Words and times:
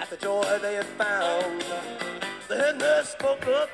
at 0.00 0.10
the 0.10 0.16
joy 0.16 0.58
they 0.62 0.74
had 0.74 0.86
found. 0.98 1.62
The 2.48 2.56
head 2.56 2.78
nurse 2.78 3.10
spoke 3.10 3.46
up. 3.46 3.68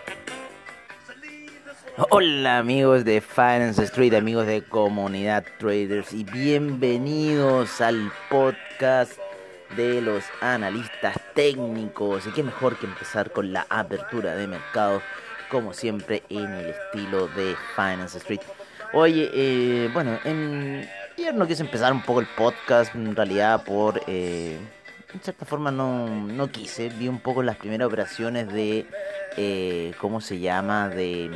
said, 1.07 1.17
"Leave 1.23 1.51
this 1.65 1.77
one 1.97 2.07
Hola 2.11 2.59
amigos 2.59 3.05
de 3.05 3.21
Finance 3.21 3.83
Street, 3.85 4.15
amigos 4.15 4.47
de 4.47 4.63
Comunidad 4.63 5.45
Traders 5.59 6.13
y 6.13 6.25
bienvenidos 6.25 7.81
al 7.81 8.13
podcast 8.29 9.19
de 9.77 10.01
los 10.01 10.25
analistas 10.41 11.17
técnicos. 11.35 12.27
Y 12.27 12.31
qué 12.33 12.43
mejor 12.43 12.77
que 12.79 12.87
empezar 12.87 13.33
con 13.33 13.53
la 13.53 13.67
apertura 13.69 14.35
de 14.35 14.47
mercados, 14.47 15.03
como 15.51 15.73
siempre 15.73 16.23
en 16.29 16.53
el 16.53 16.71
estilo 16.71 17.29
de 17.29 17.57
Finance 17.77 18.19
Street. 18.19 18.41
Oye, 18.93 19.31
eh, 19.33 19.91
bueno, 19.93 20.19
en... 20.25 20.89
ayer 21.17 21.35
no 21.35 21.47
quise 21.47 21.63
empezar 21.63 21.93
un 21.93 22.03
poco 22.03 22.21
el 22.21 22.27
podcast, 22.27 22.95
en 22.95 23.15
realidad 23.15 23.63
por... 23.65 24.01
eh, 24.07 24.59
en 25.13 25.21
cierta 25.21 25.45
forma 25.45 25.71
no, 25.73 26.07
no 26.09 26.51
quise, 26.51 26.89
vi 26.89 27.09
un 27.09 27.19
poco 27.21 27.43
las 27.43 27.57
primeras 27.57 27.87
operaciones 27.87 28.53
de... 28.53 28.87
eh, 29.37 29.93
¿Cómo 30.01 30.21
se 30.21 30.39
llama? 30.39 30.89
De 30.89 31.31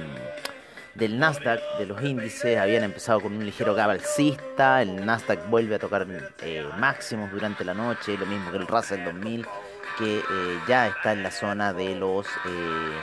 del 0.94 1.18
Nasdaq, 1.18 1.60
de 1.78 1.86
los 1.86 2.00
índices, 2.04 2.56
habían 2.56 2.84
empezado 2.84 3.20
con 3.20 3.36
un 3.36 3.44
ligero 3.44 3.74
gap 3.74 3.90
alcista, 3.90 4.80
el 4.80 5.04
Nasdaq 5.04 5.48
vuelve 5.50 5.74
a 5.74 5.78
tocar 5.80 6.06
eh, 6.40 6.64
máximos 6.78 7.32
durante 7.32 7.64
la 7.64 7.74
noche, 7.74 8.16
lo 8.16 8.26
mismo 8.26 8.52
que 8.52 8.58
el 8.58 8.66
Russell 8.68 9.02
2000, 9.04 9.44
que 9.98 10.18
eh, 10.18 10.22
ya 10.68 10.86
está 10.86 11.12
en 11.12 11.24
la 11.24 11.32
zona 11.32 11.72
de 11.72 11.96
los... 11.96 12.28
eh, 12.28 12.94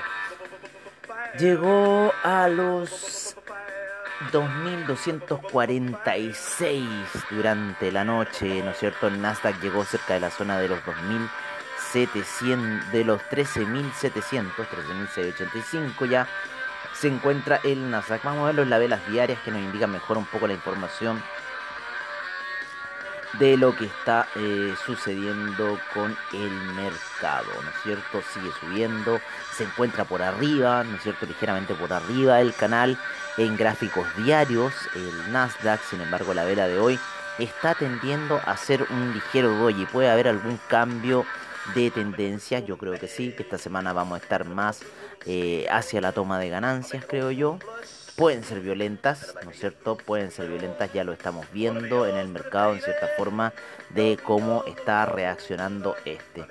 llegó 1.37 2.13
a 2.23 2.47
los 2.47 3.35
2246 4.31 6.85
durante 7.29 7.91
la 7.91 8.03
noche, 8.03 8.63
¿no 8.63 8.71
es 8.71 8.77
cierto? 8.77 9.07
El 9.07 9.21
Nasdaq 9.21 9.61
llegó 9.61 9.85
cerca 9.85 10.13
de 10.13 10.19
la 10.19 10.29
zona 10.29 10.59
de 10.59 10.67
los 10.67 10.85
2700, 10.85 12.91
de 12.91 13.03
los 13.03 13.19
13700, 13.29 14.67
13685 14.67 16.05
ya 16.05 16.27
se 16.93 17.07
encuentra 17.07 17.59
el 17.63 17.89
Nasdaq. 17.89 18.23
Vamos 18.23 18.43
a 18.43 18.47
verlo 18.47 18.63
en 18.63 18.69
las 18.69 18.79
velas 18.79 19.07
diarias 19.09 19.39
que 19.43 19.51
nos 19.51 19.61
indican 19.61 19.91
mejor 19.91 20.17
un 20.17 20.25
poco 20.25 20.47
la 20.47 20.53
información 20.53 21.21
de 23.39 23.57
lo 23.57 23.75
que 23.75 23.85
está 23.85 24.27
eh, 24.35 24.73
sucediendo 24.85 25.79
con 25.93 26.15
el 26.33 26.51
mercado, 26.75 27.47
¿no 27.63 27.69
es 27.69 27.75
cierto? 27.83 28.21
Sigue 28.33 28.49
subiendo, 28.59 29.19
se 29.55 29.63
encuentra 29.63 30.05
por 30.05 30.21
arriba, 30.21 30.83
¿no 30.83 30.97
es 30.97 31.03
cierto? 31.03 31.25
Ligeramente 31.25 31.73
por 31.73 31.93
arriba 31.93 32.37
del 32.37 32.53
canal 32.53 32.97
en 33.37 33.55
gráficos 33.55 34.05
diarios. 34.17 34.73
El 34.95 35.31
Nasdaq, 35.31 35.81
sin 35.89 36.01
embargo, 36.01 36.33
la 36.33 36.43
vela 36.43 36.67
de 36.67 36.79
hoy 36.79 36.99
está 37.39 37.75
tendiendo 37.75 38.35
a 38.45 38.51
hacer 38.51 38.85
un 38.89 39.13
ligero 39.13 39.53
doji. 39.55 39.85
Puede 39.85 40.09
haber 40.09 40.27
algún 40.27 40.59
cambio 40.67 41.25
de 41.75 41.91
tendencia, 41.91 42.59
yo 42.59 42.77
creo 42.77 42.99
que 42.99 43.07
sí, 43.07 43.31
que 43.31 43.43
esta 43.43 43.57
semana 43.57 43.93
vamos 43.93 44.19
a 44.19 44.23
estar 44.23 44.45
más 44.45 44.81
eh, 45.25 45.67
hacia 45.69 46.01
la 46.01 46.11
toma 46.11 46.39
de 46.39 46.49
ganancias, 46.49 47.05
creo 47.07 47.31
yo. 47.31 47.59
Pueden 48.15 48.43
ser 48.43 48.59
violentas, 48.59 49.33
¿no 49.43 49.51
es 49.51 49.59
cierto? 49.59 49.97
Pueden 49.97 50.31
ser 50.31 50.47
violentas, 50.47 50.91
ya 50.93 51.03
lo 51.03 51.13
estamos 51.13 51.45
viendo 51.51 52.05
en 52.05 52.17
el 52.17 52.27
mercado 52.27 52.73
en 52.73 52.81
cierta 52.81 53.07
forma 53.17 53.53
de 53.89 54.19
cómo 54.23 54.63
está 54.67 55.05
reaccionando 55.05 55.95
este. 56.05 56.45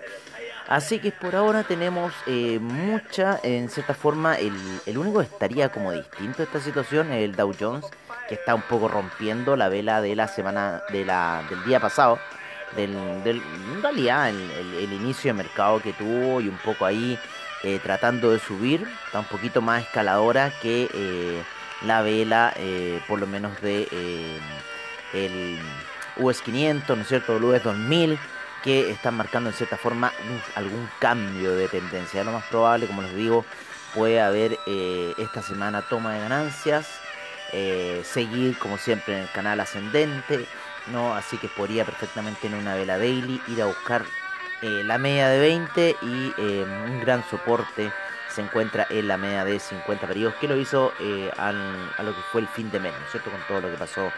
Así 0.68 0.98
que 1.00 1.12
por 1.12 1.34
ahora 1.36 1.62
tenemos 1.64 2.12
eh, 2.26 2.58
mucha, 2.60 3.38
en 3.42 3.68
cierta 3.68 3.94
forma, 3.94 4.36
el, 4.38 4.52
el 4.86 4.98
único 4.98 5.18
que 5.18 5.26
estaría 5.26 5.68
como 5.70 5.92
distinto 5.92 6.42
a 6.42 6.44
esta 6.44 6.60
situación 6.60 7.12
es 7.12 7.24
el 7.24 7.36
Dow 7.36 7.54
Jones, 7.58 7.84
que 8.28 8.34
está 8.34 8.54
un 8.54 8.62
poco 8.62 8.88
rompiendo 8.88 9.56
la 9.56 9.68
vela 9.68 10.00
de 10.00 10.14
la 10.16 10.28
semana, 10.28 10.82
de 10.90 11.04
la, 11.04 11.44
del 11.50 11.62
día 11.64 11.80
pasado, 11.80 12.18
del, 12.76 12.94
del, 13.24 13.42
en 13.74 13.82
realidad 13.82 14.28
el, 14.30 14.48
el- 14.52 14.74
el 14.74 14.92
inicio 14.92 15.30
de 15.30 15.34
mercado 15.42 15.80
que 15.82 15.92
tuvo 15.92 16.40
y 16.40 16.48
un 16.48 16.58
poco 16.58 16.84
ahí 16.86 17.18
eh, 17.62 17.78
tratando 17.82 18.30
de 18.30 18.38
subir, 18.38 18.88
está 19.04 19.20
un 19.20 19.26
poquito 19.26 19.60
más 19.60 19.82
escaladora 19.82 20.50
que 20.62 20.88
eh, 20.94 21.42
la 21.82 22.00
vela, 22.00 22.54
eh, 22.56 23.02
por 23.06 23.18
lo 23.18 23.26
menos 23.26 23.60
de 23.60 23.86
el 25.12 25.58
US 26.16 26.40
500, 26.40 26.96
¿no 26.96 27.02
es 27.02 27.08
cierto? 27.08 27.36
El 27.36 27.44
US 27.44 27.62
2000, 27.62 28.18
que 28.62 28.90
están 28.90 29.14
marcando 29.14 29.50
en 29.50 29.56
cierta 29.56 29.76
forma 29.76 30.10
algún 30.54 30.88
cambio 30.98 31.54
de 31.54 31.68
tendencia. 31.68 32.24
Lo 32.24 32.32
más 32.32 32.44
probable, 32.44 32.86
como 32.86 33.02
les 33.02 33.14
digo, 33.14 33.44
puede 33.94 34.20
haber 34.22 34.58
esta 35.18 35.42
semana 35.42 35.82
toma 35.82 36.14
de 36.14 36.20
ganancias, 36.20 36.86
seguir 38.04 38.58
como 38.58 38.78
siempre 38.78 39.16
en 39.16 39.22
el 39.22 39.30
canal 39.32 39.60
ascendente, 39.60 40.46
¿no? 40.92 41.14
Así 41.14 41.36
que 41.36 41.48
podría 41.48 41.84
perfectamente 41.84 42.46
en 42.46 42.54
una 42.54 42.74
vela 42.74 42.96
daily 42.96 43.40
ir 43.48 43.60
a 43.60 43.66
buscar 43.66 44.04
eh, 44.62 44.82
la 44.84 44.98
media 44.98 45.28
de 45.28 45.38
20 45.38 45.96
y 46.02 46.34
eh, 46.38 46.64
un 46.86 47.00
gran 47.00 47.24
soporte 47.28 47.92
se 48.28 48.42
encuentra 48.42 48.86
en 48.90 49.08
la 49.08 49.16
media 49.16 49.44
de 49.44 49.58
50 49.58 50.06
periodos 50.06 50.34
que 50.36 50.46
lo 50.48 50.56
hizo 50.56 50.92
eh, 51.00 51.30
al- 51.36 51.90
a 51.98 52.02
lo 52.02 52.14
que 52.14 52.20
fue 52.30 52.40
el 52.42 52.48
fin 52.48 52.70
de 52.70 52.78
mes, 52.78 52.92
¿no 52.98 53.04
es 53.04 53.10
cierto? 53.10 53.30
Con 53.30 53.40
todo 53.48 53.60
lo 53.62 53.70
que 53.70 53.76
pasó 53.78 54.12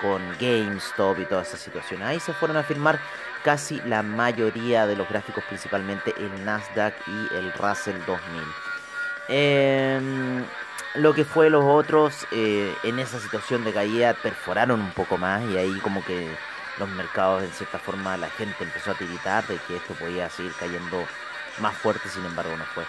con 0.00 0.22
GameStop 0.38 1.18
y 1.20 1.24
toda 1.24 1.42
esa 1.42 1.56
situación. 1.56 2.02
Ahí 2.02 2.20
se 2.20 2.32
fueron 2.34 2.56
a 2.58 2.62
firmar 2.62 3.00
casi 3.42 3.80
la 3.86 4.02
mayoría 4.02 4.86
de 4.86 4.94
los 4.94 5.08
gráficos, 5.08 5.42
principalmente 5.44 6.14
el 6.18 6.44
Nasdaq 6.44 6.94
y 7.06 7.34
el 7.34 7.52
Russell 7.54 7.96
2000. 8.06 8.44
Em, 9.28 10.44
lo 10.96 11.14
que 11.14 11.24
fue 11.24 11.50
los 11.50 11.64
otros 11.64 12.26
en 12.30 12.98
esa 12.98 13.18
situación 13.18 13.64
de 13.64 13.72
caída 13.72 14.14
perforaron 14.14 14.80
un 14.80 14.90
poco 14.92 15.18
más 15.18 15.42
y 15.50 15.56
ahí 15.56 15.78
como 15.80 16.04
que 16.04 16.28
los 16.78 16.88
mercados 16.90 17.42
en 17.42 17.50
cierta 17.50 17.78
forma 17.78 18.16
la 18.16 18.28
gente 18.30 18.64
empezó 18.64 18.92
a 18.92 18.94
tiritar 18.94 19.46
de 19.46 19.58
que 19.58 19.76
esto 19.76 19.94
podía 19.94 20.28
seguir 20.28 20.52
cayendo 20.58 21.04
más 21.58 21.76
fuerte, 21.76 22.08
sin 22.08 22.24
embargo 22.24 22.56
no 22.56 22.64
fue. 22.64 22.84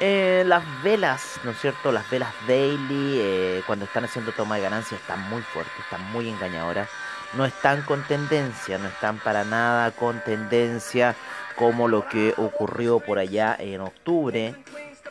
Eh, 0.00 0.42
las 0.46 0.64
velas, 0.82 1.38
¿no 1.44 1.52
es 1.52 1.60
cierto? 1.60 1.92
Las 1.92 2.10
velas 2.10 2.32
daily, 2.48 3.18
eh, 3.20 3.62
cuando 3.66 3.84
están 3.84 4.04
haciendo 4.04 4.32
toma 4.32 4.56
de 4.56 4.62
ganancia, 4.62 4.96
están 4.96 5.28
muy 5.28 5.42
fuertes, 5.42 5.72
están 5.78 6.10
muy 6.10 6.28
engañadoras. 6.28 6.88
No 7.34 7.44
están 7.44 7.82
con 7.82 8.02
tendencia, 8.02 8.78
no 8.78 8.88
están 8.88 9.18
para 9.18 9.44
nada 9.44 9.92
con 9.92 10.20
tendencia 10.24 11.14
como 11.56 11.88
lo 11.88 12.08
que 12.08 12.34
ocurrió 12.36 12.98
por 12.98 13.18
allá 13.18 13.56
en 13.58 13.80
octubre, 13.80 14.54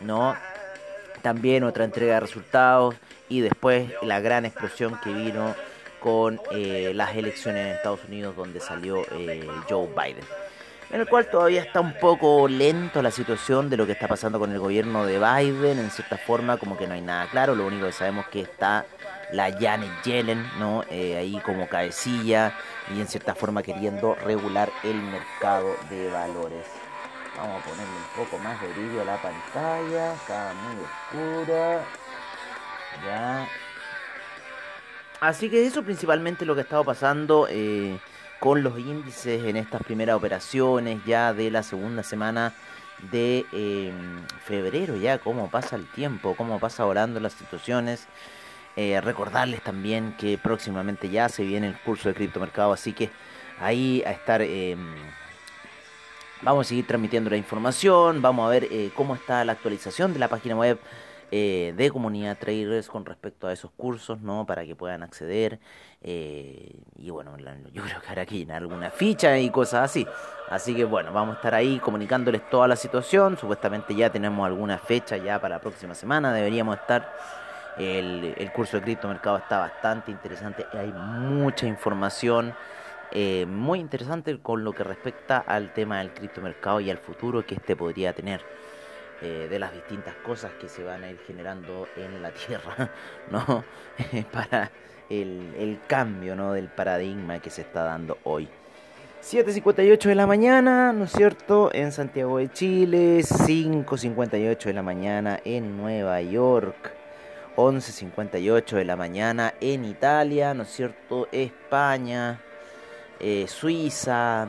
¿no? 0.01 0.35
También 1.21 1.63
otra 1.63 1.85
entrega 1.85 2.15
de 2.15 2.19
resultados 2.19 2.95
y 3.29 3.39
después 3.39 3.91
la 4.01 4.19
gran 4.19 4.45
explosión 4.45 4.99
que 5.01 5.13
vino 5.13 5.55
con 6.01 6.41
eh, 6.51 6.91
las 6.93 7.15
elecciones 7.15 7.65
en 7.65 7.73
Estados 7.73 8.03
Unidos 8.05 8.35
donde 8.35 8.59
salió 8.59 9.03
eh, 9.11 9.47
Joe 9.69 9.87
Biden. 9.87 10.25
En 10.89 10.99
el 10.99 11.07
cual 11.07 11.29
todavía 11.29 11.61
está 11.61 11.79
un 11.79 11.93
poco 11.93 12.49
lento 12.49 13.01
la 13.01 13.11
situación 13.11 13.69
de 13.69 13.77
lo 13.77 13.85
que 13.85 13.93
está 13.93 14.09
pasando 14.09 14.39
con 14.39 14.51
el 14.51 14.59
gobierno 14.59 15.05
de 15.05 15.19
Biden, 15.19 15.79
en 15.79 15.89
cierta 15.89 16.17
forma 16.17 16.57
como 16.57 16.77
que 16.77 16.85
no 16.85 16.95
hay 16.95 17.01
nada 17.01 17.27
claro, 17.27 17.55
lo 17.55 17.65
único 17.65 17.85
que 17.85 17.93
sabemos 17.93 18.25
es 18.25 18.31
que 18.31 18.41
está 18.41 18.85
la 19.31 19.57
Janet 19.57 20.03
Yellen, 20.03 20.45
¿no? 20.59 20.83
Eh, 20.89 21.15
ahí 21.15 21.39
como 21.45 21.69
cabecilla 21.69 22.53
y 22.93 22.99
en 22.99 23.07
cierta 23.07 23.35
forma 23.35 23.63
queriendo 23.63 24.15
regular 24.15 24.69
el 24.83 25.01
mercado 25.01 25.73
de 25.89 26.09
valores. 26.09 26.65
Vamos 27.37 27.61
a 27.61 27.65
ponerle 27.65 27.93
un 27.95 28.25
poco 28.25 28.37
más 28.39 28.59
de 28.61 28.67
brillo 28.67 29.01
a 29.01 29.05
la 29.05 29.21
pantalla, 29.21 30.13
está 30.13 30.53
muy 30.53 30.83
oscura. 30.83 31.85
Ya. 33.05 33.47
Así 35.21 35.49
que 35.51 35.65
eso 35.67 35.83
principalmente 35.83 36.45
lo 36.45 36.55
que 36.55 36.61
ha 36.61 36.63
estado 36.63 36.83
pasando 36.83 37.47
eh, 37.49 37.97
con 38.39 38.63
los 38.63 38.79
índices 38.79 39.45
en 39.45 39.55
estas 39.55 39.83
primeras 39.83 40.15
operaciones 40.15 40.99
ya 41.05 41.31
de 41.31 41.51
la 41.51 41.61
segunda 41.61 42.01
semana 42.01 42.53
de 43.11 43.45
eh, 43.53 43.93
febrero, 44.43 44.95
ya 44.95 45.19
cómo 45.19 45.49
pasa 45.49 45.75
el 45.75 45.85
tiempo, 45.91 46.35
cómo 46.35 46.59
pasa 46.59 46.85
volando 46.85 47.19
las 47.19 47.33
situaciones. 47.33 48.07
Eh, 48.75 48.99
recordarles 49.01 49.61
también 49.61 50.15
que 50.17 50.39
próximamente 50.39 51.09
ya 51.09 51.29
se 51.29 51.43
viene 51.43 51.67
el 51.67 51.77
curso 51.81 52.09
de 52.09 52.15
criptomercado, 52.15 52.73
así 52.73 52.91
que 52.93 53.09
ahí 53.59 54.03
a 54.05 54.11
estar... 54.11 54.41
Eh, 54.41 54.75
vamos 56.41 56.65
a 56.65 56.69
seguir 56.69 56.87
transmitiendo 56.87 57.29
la 57.29 57.37
información, 57.37 58.23
vamos 58.23 58.47
a 58.47 58.49
ver 58.49 58.67
eh, 58.71 58.91
cómo 58.95 59.13
está 59.13 59.45
la 59.45 59.51
actualización 59.51 60.13
de 60.13 60.19
la 60.19 60.27
página 60.27 60.55
web 60.55 60.79
eh, 61.31 61.73
de 61.75 61.89
comunidad 61.89 62.37
traders 62.37 62.87
con 62.87 63.05
respecto 63.05 63.47
a 63.47 63.53
esos 63.53 63.71
cursos, 63.71 64.21
¿no? 64.21 64.45
Para 64.45 64.65
que 64.65 64.75
puedan 64.75 65.01
acceder. 65.01 65.59
Eh, 66.01 66.81
y 66.97 67.09
bueno, 67.09 67.37
yo 67.71 67.83
creo 67.83 68.01
que 68.01 68.07
habrá 68.09 68.25
que 68.25 68.37
llenar 68.37 68.57
alguna 68.57 68.91
ficha 68.91 69.37
y 69.39 69.49
cosas 69.49 69.89
así. 69.89 70.05
Así 70.49 70.75
que 70.75 70.83
bueno, 70.83 71.13
vamos 71.13 71.35
a 71.35 71.37
estar 71.37 71.55
ahí 71.55 71.79
comunicándoles 71.79 72.49
toda 72.49 72.67
la 72.67 72.75
situación. 72.75 73.37
Supuestamente 73.37 73.95
ya 73.95 74.11
tenemos 74.11 74.45
alguna 74.45 74.77
fecha 74.77 75.17
ya 75.17 75.39
para 75.39 75.55
la 75.55 75.61
próxima 75.61 75.95
semana. 75.95 76.33
Deberíamos 76.33 76.77
estar. 76.77 77.13
El, 77.77 78.35
el 78.37 78.51
curso 78.51 78.77
de 78.77 78.83
criptomercado 78.83 79.37
está 79.37 79.59
bastante 79.59 80.11
interesante. 80.11 80.65
Hay 80.73 80.91
mucha 80.91 81.65
información. 81.65 82.53
Eh, 83.13 83.45
muy 83.45 83.79
interesante 83.79 84.39
con 84.39 84.63
lo 84.63 84.71
que 84.71 84.83
respecta 84.83 85.37
al 85.39 85.73
tema 85.73 85.99
del 85.99 86.13
criptomercado 86.13 86.79
y 86.79 86.89
al 86.89 86.97
futuro 86.97 87.45
que 87.45 87.55
este 87.55 87.75
podría 87.75 88.13
tener. 88.13 88.41
Eh, 89.23 89.47
de 89.47 89.59
las 89.59 89.71
distintas 89.71 90.15
cosas 90.15 90.51
que 90.59 90.67
se 90.67 90.83
van 90.83 91.03
a 91.03 91.11
ir 91.11 91.19
generando 91.27 91.87
en 91.95 92.23
la 92.23 92.31
Tierra, 92.31 92.89
¿no? 93.29 93.63
Para 94.31 94.71
el, 95.11 95.53
el, 95.59 95.79
cambio, 95.85 96.35
¿no? 96.35 96.53
Del 96.53 96.69
paradigma 96.69 97.37
que 97.37 97.51
se 97.51 97.61
está 97.61 97.83
dando 97.83 98.17
hoy. 98.23 98.49
7.58 99.21 100.05
de 100.05 100.15
la 100.15 100.25
mañana, 100.25 100.91
¿no 100.91 101.03
es 101.03 101.11
cierto? 101.11 101.69
En 101.71 101.91
Santiago 101.91 102.39
de 102.39 102.51
Chile, 102.51 103.19
5.58 103.19 104.63
de 104.63 104.73
la 104.73 104.81
mañana 104.81 105.39
en 105.45 105.77
Nueva 105.77 106.19
York, 106.23 106.91
11.58 107.57 108.77
de 108.77 108.85
la 108.85 108.95
mañana 108.95 109.53
en 109.61 109.85
Italia, 109.85 110.55
¿no 110.55 110.63
es 110.63 110.69
cierto? 110.69 111.27
España, 111.31 112.41
eh, 113.19 113.45
Suiza, 113.47 114.47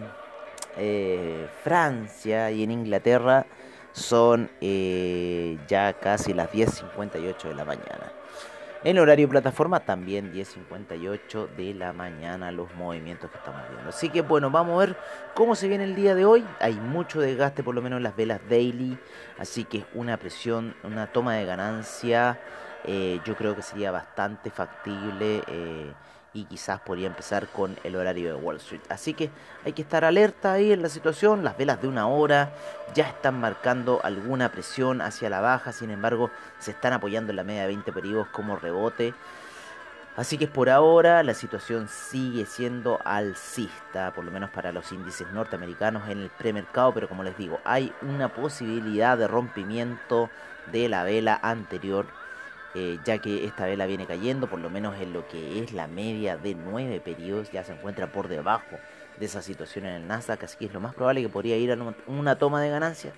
eh, 0.79 1.47
Francia 1.63 2.51
y 2.51 2.63
en 2.63 2.71
Inglaterra 2.71 3.45
son 3.93 4.51
eh, 4.61 5.59
ya 5.69 5.93
casi 5.95 6.33
las 6.35 6.51
10.58 6.51 7.43
de 7.49 7.55
la 7.55 7.65
mañana. 7.65 8.13
En 8.85 8.99
horario 8.99 9.29
plataforma 9.29 9.79
también 9.79 10.33
10.58 10.33 11.55
de 11.55 11.73
la 11.75 11.93
mañana 11.93 12.51
los 12.51 12.75
movimientos 12.75 13.31
que 13.31 13.39
estamos 13.39 13.61
viendo. 13.71 13.91
Así 13.91 14.09
que 14.09 14.23
bueno, 14.23 14.51
vamos 14.51 14.75
a 14.75 14.87
ver 14.87 14.97
cómo 15.35 15.55
se 15.55 15.69
viene 15.69 15.85
el 15.85 15.95
día 15.95 16.17
de 16.17 16.25
hoy. 16.25 16.45
Hay 16.59 16.75
mucho 16.75 17.21
desgaste 17.21 17.63
por 17.63 17.77
lo 17.77 17.83
menos 17.83 17.99
en 17.99 18.03
las 18.03 18.17
velas 18.17 18.41
daily. 18.51 18.99
Así 19.39 19.65
que 19.65 19.85
una 19.95 20.17
presión, 20.17 20.75
una 20.83 21.07
toma 21.07 21.37
de 21.37 21.45
ganancia. 21.45 22.41
Eh, 22.85 23.21
yo 23.25 23.37
creo 23.37 23.55
que 23.55 23.63
sería 23.63 23.93
bastante 23.93 24.51
factible. 24.51 25.45
Eh, 25.47 25.93
y 26.35 26.45
quizás 26.45 26.81
podría 26.81 27.07
empezar 27.07 27.49
con 27.49 27.77
el 27.85 27.97
horario 27.97 28.35
de 28.35 28.43
Wall 28.43 28.57
Street. 28.57 28.81
Así 28.89 29.15
que 29.15 29.31
hay 29.65 29.73
que 29.73 29.83
estar 29.83 30.05
alerta 30.05 30.53
ahí 30.53 30.73
en 30.73 30.83
la 30.83 30.89
situación. 30.89 31.45
Las 31.45 31.57
velas 31.57 31.81
de 31.83 31.89
una 31.89 32.07
hora 32.07 32.53
ya 32.95 33.05
están 33.05 33.41
marcando 33.41 34.01
alguna 34.03 34.51
presión 34.51 35.01
hacia 35.01 35.31
la 35.31 35.41
baja, 35.41 35.73
sin 35.73 35.91
embargo 35.91 36.31
se 36.59 36.71
están 36.71 36.93
apoyando 36.93 37.31
en 37.31 37.37
la 37.37 37.45
media 37.45 37.63
de 37.63 37.69
20 37.69 37.93
periodos 37.93 38.29
como 38.29 38.57
rebote. 38.57 39.15
Así 40.15 40.37
que 40.37 40.47
por 40.47 40.69
ahora 40.69 41.23
la 41.23 41.33
situación 41.33 41.89
sigue 41.89 42.45
siendo 42.45 43.01
alcista, 43.03 44.13
por 44.13 44.25
lo 44.25 44.31
menos 44.31 44.51
para 44.51 44.71
los 44.71 44.93
índices 44.93 45.27
norteamericanos 45.33 46.07
en 46.11 46.19
el 46.19 46.29
premercado, 46.29 46.93
pero 46.93 47.09
como 47.09 47.23
les 47.23 47.37
digo, 47.39 47.61
hay 47.65 47.95
una 48.03 48.29
posibilidad 48.29 49.17
de 49.17 49.27
rompimiento 49.27 50.29
de 50.71 50.91
la 50.91 51.03
vela 51.03 51.41
anterior 51.43 52.07
eh, 52.75 52.99
ya 53.05 53.19
que 53.19 53.45
esta 53.45 53.67
vela 53.67 53.87
viene 53.87 54.07
cayendo, 54.07 54.49
por 54.49 54.59
lo 54.59 54.71
menos 54.71 54.99
en 55.01 55.13
lo 55.13 55.29
que 55.29 55.63
es 55.63 55.73
la 55.73 55.87
media 55.87 56.37
de 56.37 56.55
9 56.55 57.01
periodos, 57.01 57.51
ya 57.51 57.65
se 57.65 57.73
encuentra 57.73 58.11
por 58.11 58.29
debajo 58.29 58.77
de 59.19 59.27
esa 59.27 59.43
situación 59.43 59.87
en 59.87 59.95
el 59.95 60.07
Nasdaq, 60.07 60.45
así 60.45 60.57
que 60.57 60.65
es 60.67 60.73
lo 60.73 60.81
más 60.81 60.95
probable 60.95 61.23
que 61.23 61.29
podría 61.29 61.57
ir 61.57 61.71
a 61.73 61.95
una 62.07 62.37
toma 62.39 62.63
de 62.63 62.71
ganancia 62.71 63.13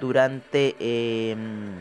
durante 0.00 0.76
em, 0.78 1.74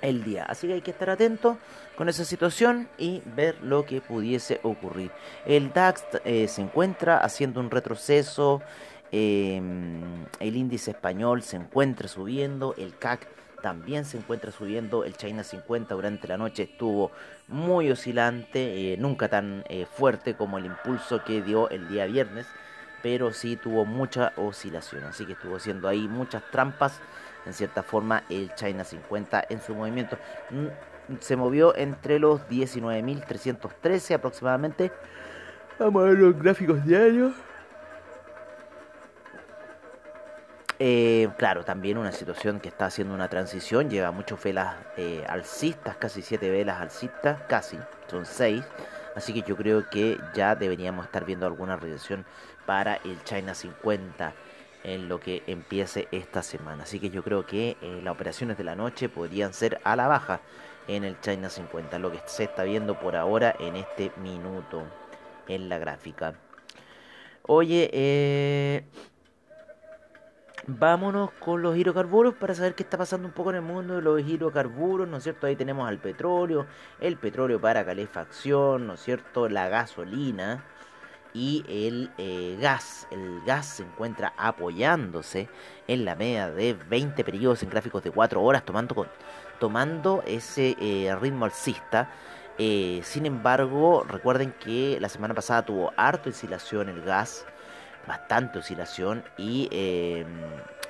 el 0.00 0.24
día. 0.24 0.44
Así 0.44 0.66
que 0.66 0.74
hay 0.74 0.80
que 0.80 0.90
estar 0.90 1.10
atento 1.10 1.58
con 1.96 2.08
esa 2.08 2.24
situación 2.24 2.88
y 2.96 3.22
ver 3.36 3.56
lo 3.62 3.84
que 3.84 4.00
pudiese 4.00 4.60
ocurrir. 4.62 5.10
El 5.44 5.72
DAX 5.72 6.04
eh, 6.24 6.48
se 6.48 6.62
encuentra 6.62 7.18
haciendo 7.18 7.60
un 7.60 7.70
retroceso, 7.70 8.62
em, 9.12 10.24
el 10.38 10.56
índice 10.56 10.92
español 10.92 11.42
se 11.42 11.56
encuentra 11.56 12.08
subiendo, 12.08 12.74
el 12.78 12.96
CAC 12.96 13.26
también 13.60 14.04
se 14.04 14.18
encuentra 14.18 14.50
subiendo. 14.50 15.04
El 15.04 15.16
China 15.16 15.44
50 15.44 15.94
durante 15.94 16.28
la 16.28 16.36
noche 16.36 16.64
estuvo 16.64 17.10
muy 17.48 17.90
oscilante, 17.90 18.92
eh, 18.92 18.96
nunca 18.96 19.28
tan 19.28 19.64
eh, 19.68 19.86
fuerte 19.86 20.34
como 20.34 20.58
el 20.58 20.66
impulso 20.66 21.24
que 21.24 21.42
dio 21.42 21.70
el 21.70 21.88
día 21.88 22.06
viernes, 22.06 22.46
pero 23.02 23.32
sí 23.32 23.56
tuvo 23.56 23.84
mucha 23.84 24.32
oscilación. 24.36 25.04
Así 25.04 25.26
que 25.26 25.32
estuvo 25.32 25.56
haciendo 25.56 25.88
ahí 25.88 26.08
muchas 26.08 26.42
trampas, 26.50 27.00
en 27.46 27.54
cierta 27.54 27.82
forma, 27.82 28.24
el 28.28 28.54
China 28.54 28.84
50 28.84 29.44
en 29.48 29.60
su 29.60 29.74
movimiento. 29.74 30.18
Mm, 30.50 31.18
se 31.20 31.36
movió 31.36 31.74
entre 31.76 32.18
los 32.18 32.40
19.313 32.48 34.14
aproximadamente. 34.14 34.92
Vamos 35.78 36.02
a 36.02 36.06
ver 36.06 36.18
los 36.18 36.38
gráficos 36.38 36.84
diarios. 36.84 37.32
Eh, 40.82 41.28
claro, 41.36 41.62
también 41.62 41.98
una 41.98 42.10
situación 42.10 42.58
que 42.58 42.70
está 42.70 42.86
haciendo 42.86 43.12
una 43.12 43.28
transición, 43.28 43.90
lleva 43.90 44.12
muchas 44.12 44.42
velas 44.42 44.76
eh, 44.96 45.22
alcistas, 45.28 45.98
casi 45.98 46.22
siete 46.22 46.50
velas 46.50 46.80
alcistas, 46.80 47.42
casi, 47.48 47.76
son 48.10 48.24
seis. 48.24 48.64
Así 49.14 49.34
que 49.34 49.42
yo 49.42 49.58
creo 49.58 49.90
que 49.90 50.18
ya 50.34 50.54
deberíamos 50.54 51.04
estar 51.04 51.26
viendo 51.26 51.44
alguna 51.44 51.76
reacción 51.76 52.24
para 52.64 52.94
el 53.04 53.22
China 53.24 53.54
50 53.54 54.32
en 54.84 55.06
lo 55.10 55.20
que 55.20 55.42
empiece 55.46 56.08
esta 56.12 56.42
semana. 56.42 56.84
Así 56.84 56.98
que 56.98 57.10
yo 57.10 57.22
creo 57.22 57.44
que 57.44 57.76
eh, 57.82 58.00
las 58.02 58.14
operaciones 58.14 58.56
de 58.56 58.64
la 58.64 58.74
noche 58.74 59.10
podrían 59.10 59.52
ser 59.52 59.82
a 59.84 59.96
la 59.96 60.08
baja 60.08 60.40
en 60.88 61.04
el 61.04 61.20
China 61.20 61.50
50, 61.50 61.98
lo 61.98 62.10
que 62.10 62.22
se 62.24 62.44
está 62.44 62.62
viendo 62.62 62.98
por 62.98 63.16
ahora 63.16 63.54
en 63.60 63.76
este 63.76 64.12
minuto 64.16 64.84
en 65.46 65.68
la 65.68 65.76
gráfica. 65.78 66.32
Oye, 67.42 67.90
eh, 67.92 68.84
Vámonos 70.66 71.30
con 71.38 71.62
los 71.62 71.76
hidrocarburos 71.76 72.34
para 72.34 72.54
saber 72.54 72.74
qué 72.74 72.82
está 72.82 72.98
pasando 72.98 73.26
un 73.26 73.32
poco 73.32 73.50
en 73.50 73.56
el 73.56 73.62
mundo 73.62 73.96
de 73.96 74.02
los 74.02 74.20
hidrocarburos, 74.20 75.08
¿no 75.08 75.16
es 75.16 75.22
cierto? 75.22 75.46
Ahí 75.46 75.56
tenemos 75.56 75.88
al 75.88 75.98
petróleo, 75.98 76.66
el 77.00 77.16
petróleo 77.16 77.60
para 77.60 77.84
calefacción, 77.84 78.86
¿no 78.86 78.94
es 78.94 79.00
cierto? 79.00 79.48
La 79.48 79.68
gasolina 79.68 80.62
y 81.32 81.64
el 81.66 82.10
eh, 82.18 82.58
gas. 82.60 83.08
El 83.10 83.40
gas 83.46 83.66
se 83.66 83.84
encuentra 83.84 84.34
apoyándose 84.36 85.48
en 85.88 86.04
la 86.04 86.14
media 86.14 86.50
de 86.50 86.74
20 86.74 87.24
periodos 87.24 87.62
en 87.62 87.70
gráficos 87.70 88.02
de 88.02 88.10
4 88.10 88.42
horas, 88.42 88.62
tomando, 88.64 89.06
tomando 89.58 90.22
ese 90.26 90.76
eh, 90.78 91.14
ritmo 91.18 91.46
alcista. 91.46 92.10
Eh, 92.58 93.00
sin 93.02 93.24
embargo, 93.24 94.04
recuerden 94.06 94.52
que 94.52 94.98
la 95.00 95.08
semana 95.08 95.32
pasada 95.32 95.64
tuvo 95.64 95.92
harto 95.96 96.28
oscilación 96.28 96.90
el 96.90 97.00
gas 97.00 97.46
bastante 98.06 98.58
oscilación 98.58 99.24
y 99.36 99.68
eh, 99.70 100.24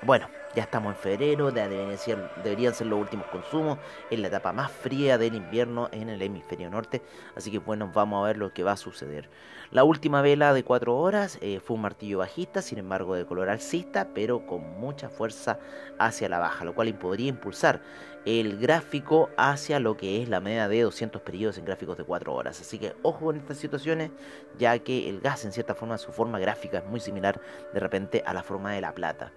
bueno, 0.03 0.29
ya 0.55 0.63
estamos 0.63 0.95
en 0.95 1.01
febrero, 1.01 1.51
deberían 1.53 1.99
ser, 1.99 2.31
deberían 2.43 2.75
ser 2.75 2.87
los 2.87 2.99
últimos 2.99 3.27
consumos, 3.27 3.79
en 4.11 4.23
la 4.23 4.29
etapa 4.29 4.53
más 4.53 4.71
fría 4.71 5.19
del 5.19 5.35
invierno 5.35 5.89
en 5.93 6.09
el 6.09 6.23
hemisferio 6.23 6.71
norte, 6.71 7.03
así 7.37 7.51
que 7.51 7.59
bueno, 7.59 7.91
vamos 7.93 8.23
a 8.23 8.27
ver 8.27 8.39
lo 8.39 8.53
que 8.53 8.63
va 8.63 8.73
a 8.73 8.77
suceder. 8.77 9.29
La 9.71 9.85
última 9.85 10.23
vela 10.23 10.53
de 10.53 10.65
4 10.65 10.97
horas 10.97 11.39
eh, 11.43 11.61
fue 11.61 11.77
un 11.77 11.83
martillo 11.83 12.19
bajista, 12.19 12.63
sin 12.63 12.79
embargo 12.79 13.15
de 13.15 13.27
color 13.27 13.51
alcista, 13.51 14.09
pero 14.15 14.47
con 14.47 14.81
mucha 14.81 15.09
fuerza 15.09 15.59
hacia 15.99 16.29
la 16.29 16.39
baja, 16.39 16.65
lo 16.65 16.75
cual 16.75 16.93
podría 16.95 17.29
impulsar 17.29 17.81
el 18.25 18.59
gráfico 18.59 19.31
hacia 19.37 19.81
lo 19.81 19.97
que 19.97 20.23
es 20.23 20.29
la 20.29 20.41
media 20.41 20.69
de 20.69 20.83
200 20.83 21.23
periodos 21.23 21.59
en 21.59 21.65
gráficos 21.65 21.97
de 21.97 22.05
4 22.05 22.33
horas. 22.33 22.61
Así 22.61 22.79
que 22.79 22.95
ojo 23.03 23.27
con 23.27 23.37
estas 23.37 23.59
situaciones, 23.59 24.11
ya 24.59 24.79
que 24.79 25.09
el 25.09 25.21
gas 25.21 25.45
en 25.45 25.53
cierta 25.53 25.75
forma, 25.75 25.99
su 25.99 26.13
forma 26.13 26.39
gráfica 26.39 26.79
es 26.79 26.85
muy 26.85 27.01
similar 27.01 27.41
de 27.73 27.81
repente 27.81 28.23
a 28.27 28.35
la 28.35 28.43
forma 28.43 28.73
de 28.73 28.81
la 28.81 28.95
plata. 28.95 29.33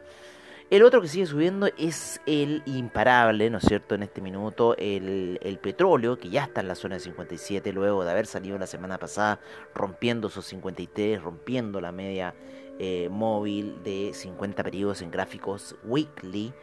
El 0.70 0.82
otro 0.84 1.02
que 1.02 1.08
sigue 1.08 1.26
subiendo 1.26 1.68
es 1.78 2.20
el 2.26 2.64
imparable, 2.66 3.50
¿no 3.50 3.60
es 3.60 3.66
cierto? 3.66 3.96
En 3.96 4.02
este 4.02 4.22
minuto, 4.22 4.76
el, 4.78 5.60
petróleo, 5.62 6.18
que 6.18 6.30
ya 6.30 6.46
está 6.46 6.62
en 6.62 6.68
la 6.68 6.76
zona 6.76 6.96
de 6.96 7.02
57, 7.02 7.72
luego 7.74 8.04
de 8.04 8.12
haber 8.12 8.26
salido 8.26 8.58
la 8.58 8.66
semana 8.66 8.98
pasada 8.98 9.40
rompiendo 9.76 10.30
esos 10.30 10.46
53, 10.46 11.22
rompiendo 11.22 11.80
la 11.80 11.92
media 11.92 12.34
eh, 12.80 13.08
móvil 13.12 13.84
de 13.84 14.12
50 14.14 14.64
periodos 14.64 15.02
en 15.04 15.12
gráficos 15.12 15.76
weekly 15.84 16.54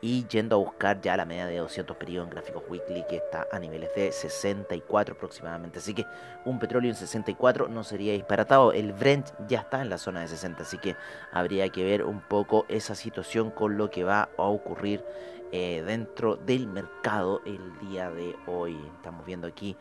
y 0.00 0.26
yendo 0.28 0.56
a 0.56 0.58
buscar 0.58 1.00
ya 1.00 1.16
la 1.16 1.24
media 1.24 1.46
de 1.46 1.56
200 1.58 1.96
periodos 1.96 2.28
en 2.28 2.34
gráficos 2.34 2.62
weekly 2.68 3.04
que 3.08 3.16
está 3.16 3.46
a 3.50 3.58
niveles 3.58 3.90
de 3.96 4.12
64 4.12 5.14
aproximadamente. 5.14 5.80
Así 5.80 5.94
que 5.94 6.06
un 6.44 6.58
petróleo 6.58 6.90
en 6.90 6.96
64 6.96 7.68
no 7.68 7.82
sería 7.82 8.12
disparatado. 8.12 8.72
El 8.72 8.92
Brent 8.92 9.28
ya 9.48 9.60
está 9.60 9.82
en 9.82 9.90
la 9.90 9.98
zona 9.98 10.20
de 10.20 10.28
60, 10.28 10.62
así 10.62 10.78
que 10.78 10.96
habría 11.32 11.68
que 11.70 11.84
ver 11.84 12.04
un 12.04 12.20
poco 12.20 12.64
esa 12.68 12.94
situación 12.94 13.50
con 13.50 13.76
lo 13.76 13.90
que 13.90 14.04
va 14.04 14.28
a 14.36 14.42
ocurrir 14.42 15.04
eh, 15.50 15.82
dentro 15.86 16.36
del 16.36 16.66
mercado 16.66 17.40
el 17.44 17.78
día 17.80 18.10
de 18.10 18.36
hoy. 18.46 18.76
Estamos 18.96 19.26
viendo 19.26 19.46
aquí 19.46 19.76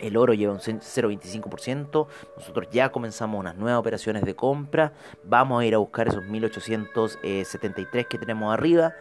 El 0.00 0.16
oro 0.16 0.34
lleva 0.34 0.52
un 0.52 0.58
0,25%. 0.58 2.06
Nosotros 2.36 2.68
ya 2.70 2.90
comenzamos 2.90 3.38
unas 3.38 3.56
nuevas 3.56 3.78
operaciones 3.80 4.24
de 4.24 4.34
compra. 4.34 4.92
Vamos 5.24 5.62
a 5.62 5.66
ir 5.66 5.74
a 5.74 5.78
buscar 5.78 6.08
esos 6.08 6.24
1873 6.24 8.06
que 8.06 8.18
tenemos 8.18 8.52
arriba. 8.52 8.94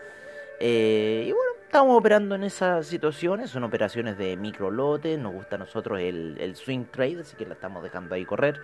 Eh, 0.59 1.25
y 1.27 1.31
bueno, 1.31 1.51
estamos 1.63 1.97
operando 1.97 2.35
en 2.35 2.43
esas 2.43 2.85
situaciones. 2.85 3.49
Son 3.49 3.63
operaciones 3.63 4.17
de 4.17 4.35
micro 4.35 4.69
lote. 4.69 5.17
Nos 5.17 5.33
gusta 5.33 5.55
a 5.55 5.59
nosotros 5.59 5.99
el, 5.99 6.55
swing 6.55 6.85
trade, 6.91 7.21
así 7.21 7.35
que 7.35 7.45
la 7.45 7.53
estamos 7.53 7.81
dejando 7.83 8.15
ahí 8.15 8.25
correr. 8.25 8.59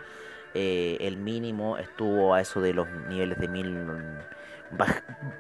Eh, 0.54 0.98
el 1.02 1.18
mínimo 1.18 1.78
estuvo 1.78 2.34
a 2.34 2.42
eso 2.42 2.62
de 2.62 2.74
los 2.74 2.88
niveles 3.10 3.38
de 3.40 3.48
1000 3.48 3.88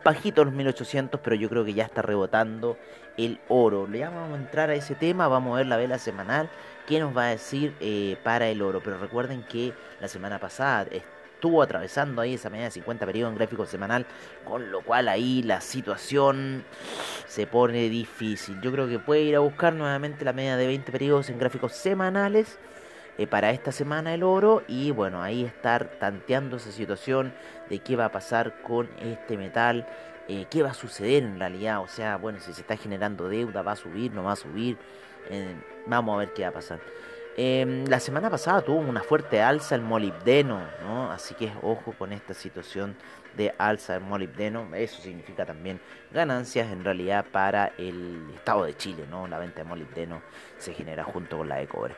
bajito 0.03 0.43
los 0.43 0.53
1800, 0.53 1.19
pero 1.21 1.35
yo 1.35 1.49
creo 1.49 1.65
que 1.65 1.73
ya 1.73 1.83
está 1.83 2.01
rebotando 2.01 2.77
el 3.17 3.39
oro. 3.47 3.87
Le 3.87 4.01
vamos 4.01 4.31
a 4.31 4.35
entrar 4.35 4.69
a 4.69 4.75
ese 4.75 4.95
tema, 4.95 5.27
vamos 5.27 5.53
a 5.53 5.57
ver 5.57 5.67
la 5.67 5.77
vela 5.77 5.97
semanal, 5.97 6.49
qué 6.87 6.99
nos 6.99 7.15
va 7.15 7.25
a 7.25 7.29
decir 7.29 7.73
eh, 7.79 8.17
para 8.23 8.47
el 8.47 8.61
oro. 8.61 8.81
Pero 8.83 8.97
recuerden 8.97 9.43
que 9.43 9.73
la 9.99 10.07
semana 10.07 10.39
pasada 10.39 10.87
estuvo 10.91 11.61
atravesando 11.61 12.21
ahí 12.21 12.35
esa 12.35 12.49
media 12.49 12.65
de 12.65 12.71
50 12.71 13.05
periodos 13.05 13.31
en 13.31 13.37
gráfico 13.37 13.65
semanal, 13.65 14.05
con 14.45 14.71
lo 14.71 14.81
cual 14.81 15.07
ahí 15.07 15.43
la 15.43 15.61
situación 15.61 16.63
se 17.27 17.47
pone 17.47 17.89
difícil. 17.89 18.59
Yo 18.61 18.71
creo 18.71 18.87
que 18.87 18.99
puede 18.99 19.21
ir 19.21 19.35
a 19.35 19.39
buscar 19.39 19.73
nuevamente 19.73 20.25
la 20.25 20.33
media 20.33 20.57
de 20.57 20.67
20 20.67 20.91
periodos 20.91 21.29
en 21.29 21.37
gráficos 21.37 21.73
semanales 21.73 22.57
eh, 23.17 23.27
para 23.27 23.51
esta 23.51 23.71
semana 23.71 24.13
el 24.13 24.23
oro 24.23 24.63
y 24.67 24.91
bueno, 24.91 25.21
ahí 25.21 25.45
estar 25.45 25.85
tanteando 25.99 26.57
esa 26.57 26.71
situación 26.71 27.33
de 27.69 27.79
qué 27.79 27.95
va 27.95 28.05
a 28.05 28.11
pasar 28.11 28.61
con 28.61 28.89
este 28.99 29.37
metal, 29.37 29.87
eh, 30.27 30.45
qué 30.49 30.63
va 30.63 30.71
a 30.71 30.73
suceder 30.73 31.23
en 31.23 31.39
realidad, 31.39 31.81
o 31.81 31.87
sea, 31.87 32.17
bueno, 32.17 32.39
si 32.39 32.53
se 32.53 32.61
está 32.61 32.77
generando 32.77 33.29
deuda, 33.29 33.61
va 33.61 33.73
a 33.73 33.75
subir, 33.75 34.11
no 34.11 34.23
va 34.23 34.33
a 34.33 34.35
subir, 34.35 34.77
eh, 35.29 35.55
vamos 35.85 36.15
a 36.15 36.17
ver 36.19 36.33
qué 36.33 36.43
va 36.43 36.49
a 36.49 36.53
pasar. 36.53 36.79
Em, 37.37 37.85
la 37.87 37.99
semana 37.99 38.29
pasada 38.29 38.61
tuvo 38.61 38.79
una 38.79 39.03
fuerte 39.03 39.41
alza 39.41 39.75
el 39.75 39.81
molibdeno, 39.81 40.61
¿no? 40.81 41.11
Así 41.11 41.35
que 41.35 41.51
ojo 41.61 41.93
con 41.97 42.13
esta 42.13 42.33
situación 42.33 42.95
de 43.35 43.53
alza 43.57 43.93
del 43.93 44.03
molibdeno. 44.03 44.73
Eso 44.73 45.01
significa 45.01 45.45
también 45.45 45.81
ganancias 46.13 46.71
en 46.71 46.85
realidad 46.85 47.25
para 47.29 47.73
el 47.77 48.29
Estado 48.33 48.63
de 48.63 48.77
Chile, 48.77 49.05
¿no? 49.09 49.27
La 49.27 49.37
venta 49.37 49.63
de 49.63 49.65
molibdeno 49.65 50.21
se 50.57 50.73
genera 50.73 51.03
junto 51.03 51.37
con 51.37 51.49
la 51.49 51.57
de 51.57 51.67
cobre. 51.67 51.95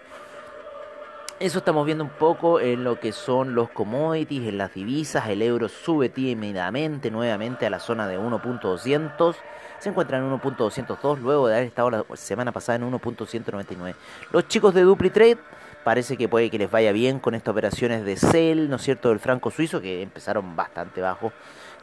Eso 1.40 1.60
estamos 1.60 1.86
viendo 1.86 2.04
un 2.04 2.10
poco 2.10 2.60
en 2.60 2.84
lo 2.84 3.00
que 3.00 3.12
son 3.12 3.54
los 3.54 3.70
commodities, 3.70 4.48
en 4.48 4.58
las 4.58 4.74
divisas. 4.74 5.30
El 5.30 5.44
euro 5.44 5.70
sube 5.70 6.10
tímidamente 6.10 7.12
nuevamente 7.12 7.68
a 7.68 7.70
la 7.70 7.80
zona 7.80 8.08
de 8.08 8.18
1.200. 8.18 9.36
Se 9.78 9.90
encuentra 9.90 10.18
en 10.18 10.32
1.202 10.32 11.20
luego 11.20 11.48
de 11.48 11.54
haber 11.54 11.68
estado 11.68 11.92
la 11.92 12.04
semana 12.16 12.52
pasada 12.52 12.78
en 12.78 12.92
1.199. 12.92 13.94
Los 14.32 14.48
chicos 14.48 14.74
de 14.74 14.82
DupliTrade 14.82 15.38
parece 15.84 16.18
que 16.18 16.28
puede 16.28 16.50
que 16.50 16.58
les 16.58 16.72
vaya 16.72 16.92
bien 16.92 17.20
con 17.20 17.36
estas 17.36 17.52
operaciones 17.52 18.04
de 18.04 18.18
sell, 18.18 18.68
¿no 18.68 18.78
es 18.78 18.82
cierto?, 18.82 19.10
del 19.10 19.20
franco 19.20 19.52
suizo 19.52 19.80
que 19.80 20.02
empezaron 20.02 20.56
bastante 20.56 21.02
bajo. 21.02 21.32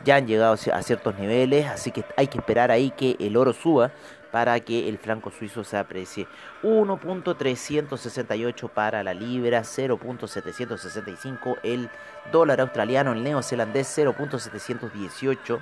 Ya 0.04 0.16
han 0.16 0.26
llegado 0.26 0.54
a 0.54 0.82
ciertos 0.82 1.16
niveles, 1.16 1.66
así 1.68 1.92
que 1.92 2.04
hay 2.16 2.26
que 2.26 2.38
esperar 2.38 2.72
ahí 2.72 2.90
que 2.90 3.14
el 3.20 3.36
oro 3.36 3.52
suba 3.52 3.92
para 4.34 4.58
que 4.58 4.88
el 4.88 4.98
franco 4.98 5.30
suizo 5.30 5.62
se 5.62 5.76
aprecie. 5.76 6.26
1.368 6.64 8.68
para 8.68 9.04
la 9.04 9.14
libra, 9.14 9.60
0.765 9.60 11.58
el 11.62 11.88
dólar 12.32 12.60
australiano, 12.60 13.12
el 13.12 13.22
neozelandés 13.22 13.96
0.718. 13.96 15.60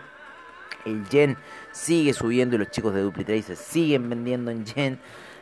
El 0.86 1.06
yen 1.10 1.36
sigue 1.72 2.12
subiendo 2.12 2.56
y 2.56 2.58
los 2.58 2.70
chicos 2.70 2.94
de 2.94 3.02
Duplitrade 3.02 3.42
se 3.42 3.56
siguen 3.56 4.08
vendiendo 4.08 4.50
en 4.50 4.64
yen. 4.64 4.98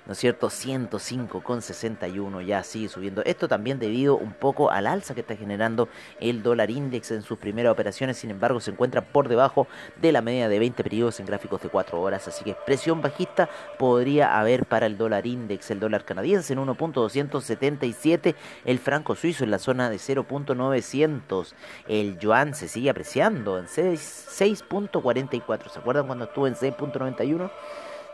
¿no 0.07 0.13
es 0.13 0.19
cierto? 0.19 0.49
105,61 0.49 2.45
ya 2.45 2.63
sigue 2.65 2.89
subiendo. 2.89 3.23
Esto 3.25 3.47
también 3.49 3.79
debido 3.79 4.17
un 4.17 4.33
poco 4.33 4.71
al 4.71 4.89
alza 4.89 5.15
que 5.15 5.21
está 5.21 5.37
generando 5.37 5.89
el 6.21 6.43
dólar 6.43 6.71
index 6.71 7.11
en 7.13 7.23
sus 7.23 7.39
primeras 7.39 7.73
operaciones, 7.73 8.19
sin 8.19 8.31
embargo 8.31 8.59
se 8.61 8.73
encuentra 8.73 9.01
por 9.03 9.29
debajo 9.29 9.69
de 10.01 10.11
la 10.13 10.23
media 10.23 10.49
de 10.49 10.59
20 10.59 10.83
periodos 10.83 11.21
en 11.21 11.27
gráficos 11.27 11.63
de 11.63 11.69
4 11.69 12.01
horas, 12.01 12.27
así 12.27 12.43
que 12.45 12.57
presión 12.67 13.03
bajista 13.03 13.49
podría 13.79 14.37
haber 14.39 14.67
para 14.67 14.87
el 14.87 14.99
dólar 14.99 15.29
index, 15.29 15.71
el 15.71 15.79
dólar 15.81 16.05
canadiense 16.05 16.55
en 16.55 16.59
1.277, 16.59 18.35
el 18.65 18.79
franco 18.79 19.15
suizo 19.15 19.45
en 19.45 19.53
la 19.53 19.59
zona 19.59 19.91
de 19.91 19.99
0.900, 19.99 21.53
el 21.89 22.19
yuan 22.19 22.55
se 22.55 22.69
sigue 22.69 22.89
apreciando 22.91 23.59
en 23.59 23.67
6.44, 23.67 25.69
¿se 25.69 25.79
acuerdan 25.79 26.07
cuando 26.07 26.20
estuvo 26.25 26.47
en 26.47 26.55
6.91? 26.55 27.51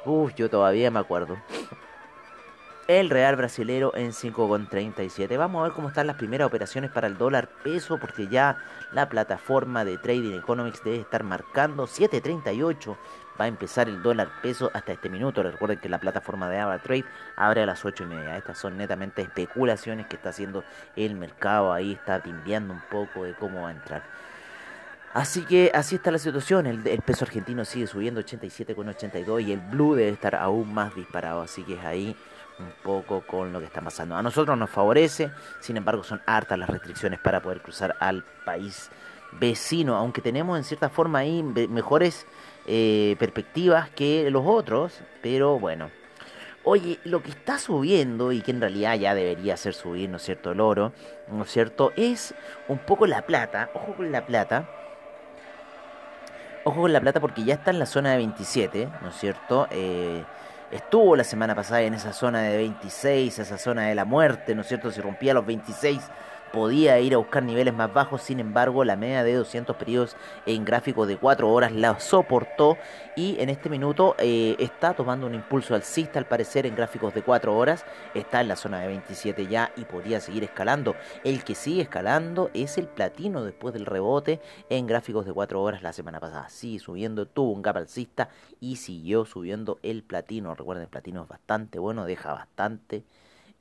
Uf, 0.04 0.34
yo 0.34 0.48
todavía 0.48 0.90
me 0.90 1.00
acuerdo. 1.00 1.36
El 2.86 3.10
real 3.10 3.34
brasilero 3.34 3.92
en 3.96 4.12
5,37. 4.12 5.36
Vamos 5.36 5.58
a 5.58 5.64
ver 5.64 5.72
cómo 5.72 5.88
están 5.88 6.06
las 6.06 6.14
primeras 6.14 6.46
operaciones 6.46 6.92
para 6.92 7.08
el 7.08 7.18
dólar 7.18 7.48
peso, 7.64 7.98
porque 7.98 8.28
ya 8.28 8.58
la 8.92 9.08
plataforma 9.08 9.84
de 9.84 9.98
Trading 9.98 10.38
Economics 10.38 10.84
debe 10.84 11.00
estar 11.00 11.24
marcando 11.24 11.88
7,38. 11.88 12.96
Va 13.40 13.46
a 13.46 13.48
empezar 13.48 13.88
el 13.88 14.02
dólar 14.04 14.28
peso 14.40 14.70
hasta 14.72 14.92
este 14.92 15.08
minuto. 15.08 15.42
Recuerden 15.42 15.80
que 15.80 15.88
la 15.88 15.98
plataforma 15.98 16.48
de 16.48 16.60
AvaTrade 16.60 17.04
abre 17.34 17.64
a 17.64 17.66
las 17.66 17.84
8 17.84 18.04
y 18.04 18.06
media. 18.06 18.36
Estas 18.36 18.58
son 18.58 18.78
netamente 18.78 19.20
especulaciones 19.20 20.06
que 20.06 20.14
está 20.14 20.28
haciendo 20.28 20.62
el 20.94 21.16
mercado. 21.16 21.72
Ahí 21.72 21.92
está 21.92 22.22
timbiando 22.22 22.72
un 22.72 22.82
poco 22.88 23.24
de 23.24 23.34
cómo 23.34 23.62
va 23.62 23.70
a 23.70 23.72
entrar. 23.72 24.04
Así 25.16 25.46
que 25.46 25.70
así 25.72 25.94
está 25.94 26.10
la 26.10 26.18
situación. 26.18 26.66
El, 26.66 27.00
peso 27.00 27.24
argentino 27.24 27.64
sigue 27.64 27.86
subiendo 27.86 28.20
87,82 28.20 29.46
y 29.46 29.52
el 29.52 29.60
blue 29.60 29.94
debe 29.94 30.10
estar 30.10 30.34
aún 30.34 30.74
más 30.74 30.94
disparado. 30.94 31.40
Así 31.40 31.62
que 31.62 31.72
es 31.72 31.84
ahí 31.86 32.14
un 32.58 32.70
poco 32.82 33.22
con 33.22 33.50
lo 33.50 33.58
que 33.58 33.64
está 33.64 33.80
pasando. 33.80 34.14
A 34.14 34.22
nosotros 34.22 34.58
nos 34.58 34.68
favorece, 34.68 35.30
sin 35.60 35.78
embargo 35.78 36.04
son 36.04 36.20
hartas 36.26 36.58
las 36.58 36.68
restricciones 36.68 37.18
para 37.18 37.40
poder 37.40 37.62
cruzar 37.62 37.96
al 37.98 38.24
país 38.44 38.90
vecino, 39.32 39.96
aunque 39.96 40.20
tenemos 40.20 40.58
en 40.58 40.64
cierta 40.64 40.90
forma 40.90 41.20
ahí 41.20 41.42
mejores 41.42 42.26
eh, 42.66 43.16
perspectivas 43.18 43.88
que 43.88 44.30
los 44.30 44.44
otros, 44.46 45.00
pero 45.22 45.58
bueno. 45.58 45.90
Oye, 46.62 46.98
lo 47.04 47.22
que 47.22 47.30
está 47.30 47.58
subiendo 47.58 48.32
y 48.32 48.42
que 48.42 48.50
en 48.50 48.60
realidad 48.60 48.96
ya 48.96 49.14
debería 49.14 49.54
hacer 49.54 49.72
subir, 49.72 50.10
¿no 50.10 50.18
es 50.18 50.24
cierto?, 50.24 50.52
el 50.52 50.60
oro, 50.60 50.92
¿no 51.28 51.44
es 51.44 51.50
cierto?, 51.50 51.92
es 51.96 52.34
un 52.68 52.80
poco 52.80 53.06
la 53.06 53.22
plata, 53.22 53.70
ojo 53.72 53.94
con 53.94 54.12
la 54.12 54.26
plata, 54.26 54.68
Ojo 56.68 56.80
con 56.80 56.92
la 56.92 57.00
plata 57.00 57.20
porque 57.20 57.44
ya 57.44 57.54
está 57.54 57.70
en 57.70 57.78
la 57.78 57.86
zona 57.86 58.10
de 58.10 58.16
27, 58.16 58.88
¿no 59.00 59.10
es 59.10 59.14
cierto? 59.14 59.68
Eh, 59.70 60.24
estuvo 60.72 61.14
la 61.14 61.22
semana 61.22 61.54
pasada 61.54 61.82
en 61.82 61.94
esa 61.94 62.12
zona 62.12 62.42
de 62.42 62.56
26, 62.56 63.38
esa 63.38 63.56
zona 63.56 63.86
de 63.86 63.94
la 63.94 64.04
muerte, 64.04 64.52
¿no 64.52 64.62
es 64.62 64.66
cierto? 64.66 64.90
Si 64.90 65.00
rompía 65.00 65.32
los 65.32 65.46
26 65.46 66.02
podía 66.52 66.98
ir 67.00 67.14
a 67.14 67.18
buscar 67.18 67.42
niveles 67.42 67.74
más 67.74 67.92
bajos, 67.92 68.22
sin 68.22 68.40
embargo 68.40 68.84
la 68.84 68.96
media 68.96 69.22
de 69.24 69.34
200 69.34 69.76
periodos 69.76 70.16
en 70.46 70.64
gráfico 70.64 71.06
de 71.06 71.16
4 71.16 71.50
horas 71.50 71.72
la 71.72 71.98
soportó 72.00 72.76
y 73.16 73.36
en 73.40 73.48
este 73.48 73.68
minuto 73.68 74.14
eh, 74.18 74.56
está 74.58 74.94
tomando 74.94 75.26
un 75.26 75.34
impulso 75.34 75.74
alcista 75.74 76.18
al 76.18 76.26
parecer 76.26 76.66
en 76.66 76.74
gráficos 76.74 77.14
de 77.14 77.22
4 77.22 77.56
horas, 77.56 77.84
está 78.14 78.40
en 78.40 78.48
la 78.48 78.56
zona 78.56 78.80
de 78.80 78.88
27 78.88 79.46
ya 79.46 79.72
y 79.76 79.84
podría 79.84 80.20
seguir 80.20 80.44
escalando. 80.44 80.94
El 81.24 81.44
que 81.44 81.54
sigue 81.54 81.82
escalando 81.82 82.50
es 82.54 82.78
el 82.78 82.86
platino 82.86 83.44
después 83.44 83.74
del 83.74 83.86
rebote 83.86 84.40
en 84.68 84.86
gráficos 84.86 85.26
de 85.26 85.32
4 85.32 85.62
horas 85.62 85.82
la 85.82 85.92
semana 85.92 86.20
pasada. 86.20 86.48
Sigue 86.48 86.78
subiendo, 86.78 87.26
tuvo 87.26 87.52
un 87.52 87.62
gap 87.62 87.76
alcista 87.76 88.28
y 88.60 88.76
siguió 88.76 89.24
subiendo 89.24 89.78
el 89.82 90.02
platino. 90.02 90.54
Recuerden, 90.54 90.84
el 90.84 90.90
platino 90.90 91.22
es 91.22 91.28
bastante 91.28 91.78
bueno, 91.78 92.04
deja 92.04 92.32
bastante 92.32 93.04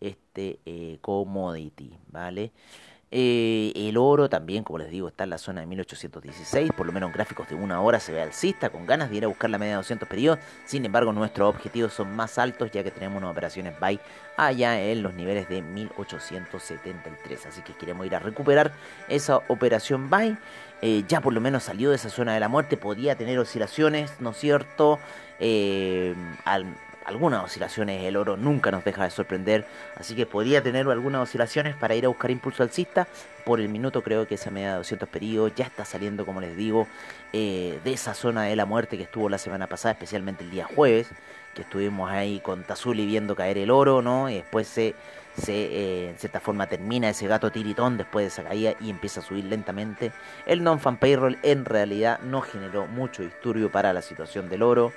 este 0.01 0.59
eh, 0.65 0.97
commodity, 1.01 1.91
¿vale? 2.07 2.51
Eh, 3.17 3.71
el 3.75 3.95
oro 3.97 4.27
también, 4.29 4.63
como 4.63 4.79
les 4.79 4.89
digo, 4.89 5.07
está 5.07 5.23
en 5.23 5.29
la 5.29 5.37
zona 5.37 5.61
de 5.61 5.67
1816, 5.67 6.71
por 6.75 6.85
lo 6.85 6.91
menos 6.91 7.07
en 7.07 7.13
gráficos 7.13 7.47
de 7.47 7.55
una 7.55 7.79
hora 7.79 7.99
se 7.99 8.11
ve 8.11 8.21
alcista, 8.21 8.71
con 8.71 8.85
ganas 8.85 9.09
de 9.09 9.15
ir 9.15 9.23
a 9.23 9.27
buscar 9.27 9.49
la 9.49 9.57
media 9.57 9.73
de 9.73 9.77
200 9.77 10.09
periodos. 10.09 10.39
Sin 10.65 10.83
embargo, 10.83 11.13
nuestros 11.13 11.47
objetivos 11.47 11.93
son 11.93 12.13
más 12.13 12.37
altos 12.37 12.71
ya 12.71 12.83
que 12.83 12.91
tenemos 12.91 13.19
unas 13.19 13.31
operaciones 13.31 13.79
buy 13.79 13.99
allá 14.35 14.81
en 14.81 15.01
los 15.01 15.13
niveles 15.13 15.47
de 15.47 15.61
1873. 15.61 17.45
Así 17.45 17.61
que 17.61 17.73
queremos 17.73 18.05
ir 18.05 18.15
a 18.15 18.19
recuperar 18.19 18.73
esa 19.07 19.37
operación 19.47 20.09
buy. 20.09 20.35
Eh, 20.81 21.05
ya 21.07 21.21
por 21.21 21.31
lo 21.31 21.39
menos 21.39 21.63
salió 21.63 21.91
de 21.91 21.95
esa 21.95 22.09
zona 22.09 22.33
de 22.33 22.41
la 22.41 22.49
muerte, 22.49 22.75
podía 22.75 23.15
tener 23.15 23.39
oscilaciones, 23.39 24.19
¿no 24.19 24.31
es 24.31 24.37
cierto? 24.37 24.99
al 26.45 26.65
algunas 27.05 27.43
oscilaciones. 27.43 28.03
El 28.03 28.17
oro 28.17 28.37
nunca 28.37 28.71
nos 28.71 28.83
deja 28.83 29.03
de 29.03 29.09
sorprender, 29.09 29.65
así 29.95 30.15
que 30.15 30.25
podría 30.25 30.61
tener 30.61 30.87
algunas 30.87 31.21
oscilaciones 31.21 31.75
para 31.75 31.95
ir 31.95 32.05
a 32.05 32.09
buscar 32.09 32.31
impulso 32.31 32.63
alcista. 32.63 33.07
Por 33.45 33.59
el 33.59 33.69
minuto 33.69 34.01
creo 34.01 34.27
que 34.27 34.35
esa 34.35 34.49
media 34.49 34.71
de 34.71 34.77
200 34.77 35.07
periodos 35.07 35.53
ya 35.55 35.65
está 35.65 35.85
saliendo, 35.85 36.25
como 36.25 36.41
les 36.41 36.57
digo, 36.57 36.87
eh, 37.31 37.79
de 37.83 37.93
esa 37.93 38.13
zona 38.13 38.43
de 38.43 38.55
la 38.55 38.65
muerte 38.65 38.97
que 38.97 39.03
estuvo 39.03 39.29
la 39.29 39.37
semana 39.37 39.67
pasada, 39.67 39.93
especialmente 39.93 40.43
el 40.43 40.51
día 40.51 40.65
jueves, 40.65 41.09
que 41.53 41.61
estuvimos 41.61 42.11
ahí 42.11 42.39
con 42.39 42.63
Tazuli 42.63 43.05
viendo 43.05 43.35
caer 43.35 43.57
el 43.57 43.71
oro, 43.71 44.01
¿no? 44.01 44.29
Y 44.29 44.35
después 44.35 44.67
se, 44.67 44.95
se 45.37 45.53
eh, 45.53 46.09
en 46.09 46.17
cierta 46.17 46.39
forma 46.39 46.67
termina 46.67 47.09
ese 47.09 47.27
gato 47.27 47.51
tiritón 47.51 47.97
después 47.97 48.23
de 48.23 48.27
esa 48.27 48.43
caída 48.43 48.73
y 48.81 48.89
empieza 48.89 49.21
a 49.21 49.23
subir 49.23 49.45
lentamente. 49.45 50.11
El 50.45 50.63
non-fan 50.63 50.97
payroll 50.97 51.37
en 51.43 51.65
realidad 51.65 52.19
no 52.19 52.41
generó 52.41 52.87
mucho 52.87 53.23
disturbio 53.23 53.71
para 53.71 53.93
la 53.93 54.01
situación 54.01 54.49
del 54.49 54.63
oro. 54.63 54.91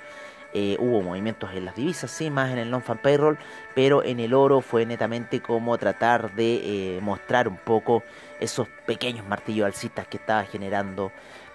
Eh, 0.53 0.77
hubo 0.79 1.01
movimientos 1.01 1.51
en 1.53 1.65
las 1.65 1.75
divisas, 1.75 2.09
sí, 2.09 2.31
más 2.31 2.51
en 2.51 2.57
el 2.57 2.71
non-fan 2.71 2.97
payroll, 2.97 3.37
pero 3.75 4.03
en 4.03 4.19
el 4.19 4.33
oro 4.33 4.61
fue 4.61 4.85
netamente 4.85 5.41
como 5.41 5.77
tratar 5.77 6.33
de 6.33 6.95
eh, 6.97 7.01
mostrar 7.01 7.47
un 7.47 7.57
poco 7.57 8.03
esos 8.39 8.67
pequeños 8.87 9.27
martillos 9.27 9.67
alcistas 9.67 10.07
que 10.07 10.17
estaba 10.17 10.43
generando 10.45 11.11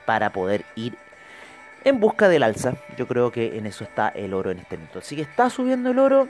para 0.07 0.31
poder 0.31 0.65
ir 0.77 0.97
en 1.85 1.99
busca 1.99 2.29
del 2.29 2.45
alza. 2.45 2.75
Yo 2.97 3.09
creo 3.09 3.33
que 3.33 3.59
en 3.59 3.67
eso 3.67 3.83
está 3.83 4.11
el 4.11 4.33
oro 4.33 4.53
en 4.53 4.59
este 4.59 4.77
momento. 4.77 5.01
Así 5.01 5.17
que 5.17 5.23
está 5.23 5.51
subiendo 5.51 5.91
el 5.91 5.99
oro, 5.99 6.29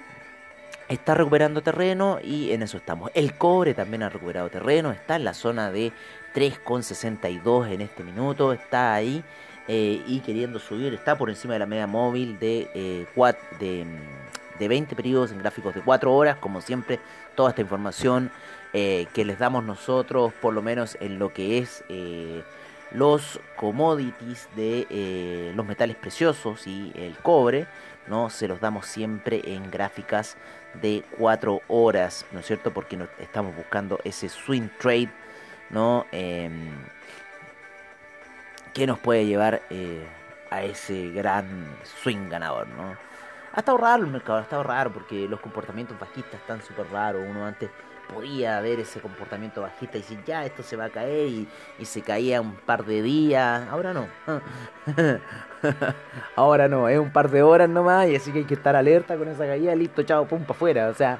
está 0.89 1.15
recuperando 1.15 1.63
terreno 1.63 2.19
y 2.23 2.53
en 2.53 2.63
eso 2.63 2.79
estamos. 2.79 3.11
El 3.15 3.35
cobre 3.37 3.75
también 3.75 4.03
ha 4.03 4.09
recuperado 4.09 4.49
terreno, 4.49 4.91
está 4.91 5.17
en 5.17 5.25
la 5.25 5.35
zona 5.35 5.71
de 5.71 5.93
3,62 6.35 7.71
en 7.71 7.81
este 7.83 8.03
minuto, 8.03 8.53
está 8.55 8.95
ahí 8.95 9.23
eh, 9.67 10.03
y 10.07 10.21
queriendo 10.21 10.59
subir, 10.59 10.93
está 10.93 11.17
por 11.17 11.31
encima 11.31 11.55
de 11.55 11.61
la 11.61 11.67
media 11.67 11.87
móvil 11.87 12.39
de, 12.39 12.69
eh, 12.75 13.07
de, 13.59 13.87
de, 14.59 14.69
20 14.69 14.95
periodos 14.95 15.33
en 15.33 15.39
gráficos 15.39 15.75
de 15.75 15.81
4 15.81 16.13
horas, 16.13 16.37
como 16.37 16.61
siempre, 16.61 17.01
toda 17.35 17.51
esta 17.51 17.63
información 17.63 18.31
eh, 18.75 19.07
que 19.15 19.25
les 19.25 19.39
damos 19.39 19.65
nosotros, 19.65 20.35
por 20.43 20.53
lo 20.53 20.61
menos 20.61 20.99
en 21.01 21.19
lo 21.19 21.33
que 21.33 21.59
es 21.59 21.83
los 22.91 23.41
commodities 23.57 24.49
de 24.55 25.53
los 25.57 25.67
metales 25.67 25.97
preciosos 25.97 26.67
y 26.67 26.93
el 26.95 27.17
cobre, 27.17 27.67
¿no? 28.07 28.29
Se 28.29 28.47
los 28.47 28.61
damos 28.61 28.87
siempre 28.87 29.41
en 29.47 29.71
gráficas 29.71 30.37
de 30.83 31.03
4 31.19 31.63
horas, 31.69 32.27
¿no 32.33 32.41
es 32.41 32.47
cierto? 32.47 32.71
Porque 32.73 32.99
estamos 33.19 33.57
buscando 33.57 33.99
ese 34.05 34.29
swing 34.29 34.69
trade, 34.79 35.11
¿no? 35.71 36.07
Que 38.75 38.87
nos 38.87 38.99
puede 38.99 39.25
llevar 39.25 39.63
eh, 39.71 40.05
a 40.51 40.63
ese 40.63 41.11
gran 41.11 41.77
swing 41.85 42.29
ganador, 42.29 42.67
¿no? 42.69 42.97
Ha 43.53 43.61
estado 43.61 43.79
raro 43.79 44.03
el 44.03 44.11
mercado, 44.11 44.39
ha 44.39 44.43
estado 44.43 44.65
raro 44.65 44.93
porque 44.93 45.29
los 45.29 45.41
comportamientos 45.41 45.99
bajistas 45.99 46.41
están 46.41 46.61
súper 46.61 46.91
raros. 46.91 47.23
Uno 47.25 47.47
antes 47.47 47.71
podía 48.13 48.61
ver 48.61 48.81
ese 48.81 49.01
comportamiento 49.01 49.63
bajista 49.63 49.99
y 49.99 50.01
decir, 50.01 50.19
ya, 50.25 50.45
esto 50.45 50.63
se 50.63 50.77
va 50.77 50.87
a 50.87 50.91
caer 50.91 51.29
y, 51.29 51.49
se 51.85 52.03
caía 52.03 52.41
un 52.41 52.57
par 52.57 52.85
de 52.85 53.03
días. 53.03 53.67
Ahora 53.71 53.95
no. 53.95 54.09
Ahora 56.37 56.69
no, 56.69 56.89
es 56.89 56.99
un 56.99 57.13
par 57.13 57.31
de 57.31 57.43
horas 57.43 57.69
nomás 57.69 58.09
y 58.09 58.17
así 58.17 58.33
que 58.33 58.41
hay 58.41 58.45
que 58.45 58.55
estar 58.55 58.75
alerta 58.77 59.17
con 59.17 59.29
esa 59.29 59.47
caída. 59.47 59.75
Listo, 59.75 60.03
chao, 60.03 60.27
pum, 60.27 60.43
para 60.43 60.57
afuera. 60.57 60.89
O 60.89 60.95
sea, 60.95 61.19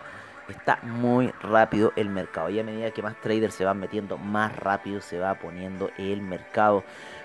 está 0.49 0.79
muy 0.83 1.33
rápido 1.43 1.93
el 1.97 2.09
mercado. 2.09 2.51
Y 2.51 2.61
a 2.61 2.65
medida 2.65 2.91
que 2.91 3.03
más 3.03 3.21
traders 3.21 3.55
se 3.55 3.65
van 3.65 3.79
metiendo, 3.79 4.19
más 4.19 4.55
rápido 4.57 5.01
se 5.01 5.19
va 5.19 5.35
poniendo 5.35 5.91
el 5.99 6.21
mercado. 6.23 6.85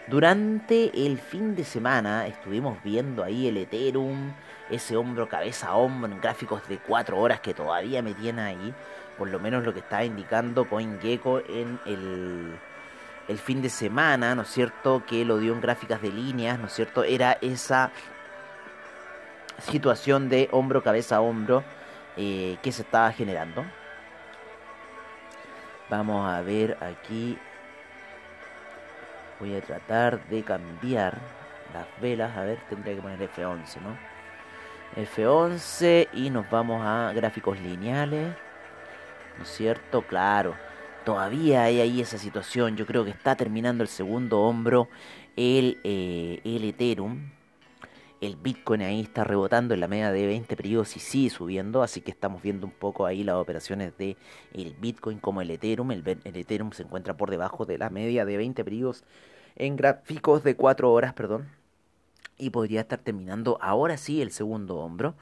Durante 0.09 1.05
el 1.05 1.19
fin 1.19 1.55
de 1.55 1.63
semana 1.63 2.25
estuvimos 2.25 2.81
viendo 2.83 3.23
ahí 3.23 3.47
el 3.47 3.57
Ethereum, 3.57 4.33
ese 4.71 4.97
hombro 4.97 5.29
cabeza 5.29 5.67
a 5.67 5.75
hombro 5.75 6.11
en 6.11 6.19
gráficos 6.19 6.67
de 6.67 6.79
4 6.79 7.15
horas 7.15 7.41
que 7.41 7.53
todavía 7.53 8.01
me 8.01 8.15
tiene 8.15 8.41
ahí, 8.41 8.73
por 9.19 9.29
lo 9.29 9.39
menos 9.39 9.63
lo 9.63 9.71
que 9.71 9.81
estaba 9.81 10.03
indicando 10.03 10.67
CoinGecko 10.67 11.41
en 11.47 11.79
el, 11.85 12.57
el 13.27 13.37
fin 13.37 13.61
de 13.61 13.69
semana, 13.69 14.33
¿no 14.33 14.41
es 14.41 14.47
cierto? 14.47 15.03
Que 15.05 15.23
lo 15.25 15.37
dio 15.37 15.53
en 15.53 15.61
gráficas 15.61 16.01
de 16.01 16.11
líneas, 16.11 16.57
¿no 16.57 16.65
es 16.65 16.73
cierto? 16.73 17.03
Era 17.03 17.37
esa 17.41 17.91
situación 19.59 20.27
de 20.27 20.49
hombro 20.51 20.81
cabeza 20.81 21.17
a 21.17 21.21
hombro 21.21 21.63
eh, 22.17 22.57
que 22.63 22.71
se 22.71 22.81
estaba 22.81 23.11
generando. 23.11 23.63
Vamos 25.87 26.27
a 26.27 26.41
ver 26.41 26.77
aquí 26.81 27.37
Voy 29.39 29.55
a 29.55 29.61
tratar 29.61 30.27
de 30.27 30.43
cambiar 30.43 31.17
las 31.73 31.87
velas. 32.01 32.35
A 32.37 32.43
ver, 32.43 32.59
tendría 32.69 32.95
que 32.95 33.01
poner 33.01 33.19
F11, 33.31 33.81
¿no? 33.81 33.97
F11 34.95 36.09
y 36.13 36.29
nos 36.29 36.49
vamos 36.49 36.81
a 36.85 37.13
gráficos 37.13 37.59
lineales. 37.59 38.35
¿No 39.37 39.43
es 39.43 39.49
cierto? 39.49 40.01
Claro. 40.01 40.55
Todavía 41.05 41.63
hay 41.63 41.79
ahí 41.79 42.01
esa 42.01 42.17
situación. 42.17 42.75
Yo 42.75 42.85
creo 42.85 43.05
que 43.05 43.11
está 43.11 43.35
terminando 43.35 43.83
el 43.83 43.89
segundo 43.89 44.41
hombro. 44.41 44.89
El, 45.35 45.79
eh, 45.83 46.41
el 46.43 46.65
Ethereum. 46.65 47.29
El 48.21 48.35
Bitcoin 48.35 48.81
ahí 48.81 48.99
está 48.99 49.23
rebotando 49.23 49.73
en 49.73 49.79
la 49.79 49.87
media 49.87 50.11
de 50.11 50.27
20 50.27 50.57
periodos 50.57 50.97
y 50.97 50.99
sigue 50.99 51.29
subiendo, 51.29 51.83
así 51.83 52.01
que 52.01 52.11
estamos 52.11 52.41
viendo 52.41 52.67
un 52.67 52.73
poco 52.73 53.05
ahí 53.05 53.23
las 53.23 53.35
operaciones 53.35 53.97
de 53.97 54.17
el 54.53 54.75
Bitcoin 54.75 55.19
como 55.19 55.41
el 55.41 55.49
Ethereum. 55.51 55.91
El, 55.91 56.03
Ethereum 56.25 56.71
se 56.73 56.83
encuentra 56.83 57.15
por 57.15 57.29
debajo 57.29 57.65
de 57.65 57.77
la 57.77 57.89
media 57.89 58.25
de 58.25 58.35
20 58.35 58.63
periodos 58.65 59.05
en 59.55 59.77
gráficos 59.77 60.43
de 60.43 60.55
4 60.55 60.91
horas, 60.91 61.13
perdón. 61.13 61.47
Y 62.37 62.49
podría 62.49 62.81
estar 62.81 62.99
terminando 62.99 63.57
ahora 63.61 63.95
sí 63.97 64.21
el 64.21 64.31
segundo 64.31 64.77
hombro. 64.77 65.15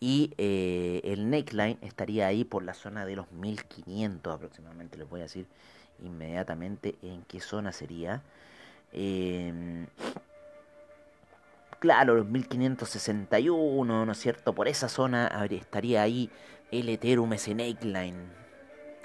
Y 0.00 0.32
eh, 0.38 1.02
el 1.04 1.30
neckline 1.30 1.78
estaría 1.82 2.26
ahí 2.26 2.44
por 2.44 2.64
la 2.64 2.74
zona 2.74 3.06
de 3.06 3.16
los 3.16 3.30
1500 3.32 4.34
aproximadamente. 4.34 4.98
Les 4.98 5.08
voy 5.08 5.20
a 5.20 5.24
decir 5.24 5.46
inmediatamente 6.02 6.96
en 7.02 7.22
qué 7.22 7.40
zona 7.40 7.70
sería. 7.70 8.22
Eh, 8.92 9.86
claro, 11.80 12.14
los 12.14 12.26
1561, 12.26 14.06
¿no 14.06 14.12
es 14.12 14.18
cierto? 14.18 14.54
Por 14.54 14.68
esa 14.68 14.88
zona 14.88 15.26
estaría 15.50 16.02
ahí 16.02 16.30
el 16.70 16.88
Ethereum, 16.88 17.32
ese 17.32 17.54
neckline. 17.54 18.30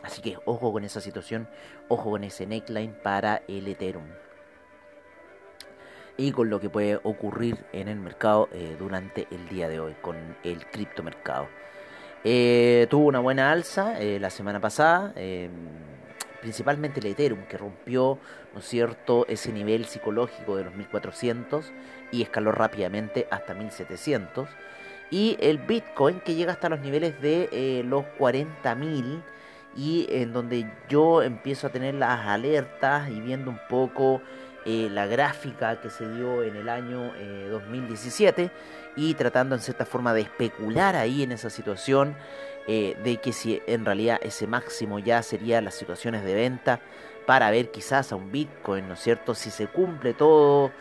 Así 0.03 0.21
que 0.21 0.37
ojo 0.45 0.71
con 0.71 0.83
esa 0.83 1.01
situación, 1.01 1.47
ojo 1.87 2.11
con 2.11 2.23
ese 2.23 2.45
neckline 2.45 2.93
para 3.01 3.41
el 3.47 3.67
Ethereum. 3.67 4.05
Y 6.17 6.31
con 6.31 6.49
lo 6.49 6.59
que 6.59 6.69
puede 6.69 6.99
ocurrir 7.03 7.65
en 7.73 7.87
el 7.87 7.99
mercado 7.99 8.47
eh, 8.53 8.75
durante 8.77 9.27
el 9.31 9.49
día 9.49 9.67
de 9.67 9.79
hoy, 9.79 9.95
con 10.01 10.15
el 10.43 10.65
criptomercado. 10.67 11.47
Eh, 12.23 12.87
tuvo 12.89 13.07
una 13.07 13.19
buena 13.19 13.51
alza 13.51 13.99
eh, 13.99 14.19
la 14.19 14.29
semana 14.29 14.59
pasada 14.59 15.13
em, 15.15 15.51
principalmente 16.45 16.99
el 16.99 17.07
Ethereum, 17.07 17.47
que 17.47 17.57
rompió, 17.57 18.19
¿no 18.53 18.61
cierto?, 18.61 19.25
ese 19.27 19.51
nivel 19.51 19.85
psicológico 19.85 20.55
de 20.55 20.65
los 20.65 20.75
1400 20.75 21.73
y 22.11 22.21
escaló 22.21 22.51
rápidamente 22.51 23.27
hasta 23.31 23.55
1700. 23.55 24.47
Y 25.09 25.37
el 25.39 25.57
Bitcoin, 25.57 26.19
que 26.19 26.35
llega 26.35 26.51
hasta 26.51 26.69
los 26.69 26.81
niveles 26.81 27.19
de 27.19 27.49
eh, 27.51 27.83
los 27.83 28.05
40.000 28.19 29.23
y 29.75 30.05
en 30.11 30.33
donde 30.33 30.71
yo 30.87 31.23
empiezo 31.23 31.65
a 31.65 31.71
tener 31.71 31.95
las 31.95 32.27
alertas 32.27 33.09
y 33.09 33.19
viendo 33.21 33.49
un 33.49 33.59
poco 33.67 34.21
eh, 34.65 34.89
la 34.91 35.05
gráfica 35.05 35.79
que 35.79 35.89
se 35.89 36.09
dio 36.09 36.41
en 36.41 36.55
el 36.55 36.69
año 36.69 37.13
2017 37.51 38.43
eh, 38.43 38.51
y 38.95 39.13
tratando 39.13 39.53
en 39.53 39.61
cierta 39.61 39.85
forma 39.85 40.13
de 40.13 40.21
especular 40.21 40.95
ahí 40.95 41.21
en 41.21 41.31
esa 41.31 41.49
situación 41.51 42.15
eh, 42.67 42.97
de 43.03 43.17
que 43.17 43.31
si 43.31 43.61
en 43.67 43.85
realidad 43.85 44.19
ese 44.23 44.47
máximo 44.47 44.97
ya 44.97 45.21
sería 45.21 45.61
las 45.61 45.75
situaciones 45.75 46.23
de 46.23 46.33
venta 46.33 46.79
para 47.27 47.51
ver 47.51 47.69
quizás 47.69 48.11
a 48.11 48.15
un 48.15 48.31
Bitcoin, 48.31 48.87
¿no 48.87 48.95
es 48.95 49.01
cierto? 49.01 49.35
Si 49.35 49.51
se 49.51 49.67
cumple 49.67 50.15
todo 50.15 50.71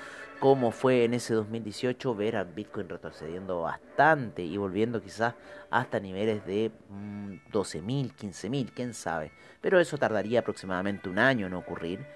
como 0.41 0.71
fue 0.73 1.05
en 1.05 1.15
ese 1.15 1.35
2018, 1.35 2.15
ver 2.15 2.37
a 2.37 2.45
Bitcoin 2.45 2.89
retrocediendo 2.89 3.63
bastante 3.63 4.43
y 4.43 4.57
volviendo 4.57 5.01
quizás 5.03 5.35
hasta 5.71 6.01
niveles 6.01 6.45
de 6.47 6.71
12.000, 7.53 7.83
mm, 7.83 8.17
15.000, 8.17 8.73
quién 8.75 8.95
sabe. 8.95 9.31
Pero 9.61 9.81
eso 9.81 9.97
tardaría 9.99 10.41
aproximadamente 10.41 11.09
un 11.09 11.19
año 11.19 11.47
en 11.47 11.55
ocurrir 11.55 12.07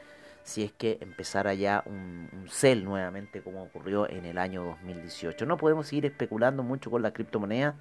si 0.48 0.64
es 0.64 0.72
que 0.72 0.96
empezara 1.02 1.52
ya 1.52 1.82
un, 1.84 2.46
sell 2.48 2.82
nuevamente 2.82 3.42
como 3.42 3.64
ocurrió 3.64 4.08
en 4.08 4.24
el 4.24 4.38
año 4.38 4.64
2018. 4.64 5.44
No 5.44 5.58
podemos 5.58 5.88
seguir 5.88 6.06
especulando 6.06 6.62
mucho 6.62 6.90
con 6.90 7.02
la 7.02 7.12
criptomoneda 7.12 7.74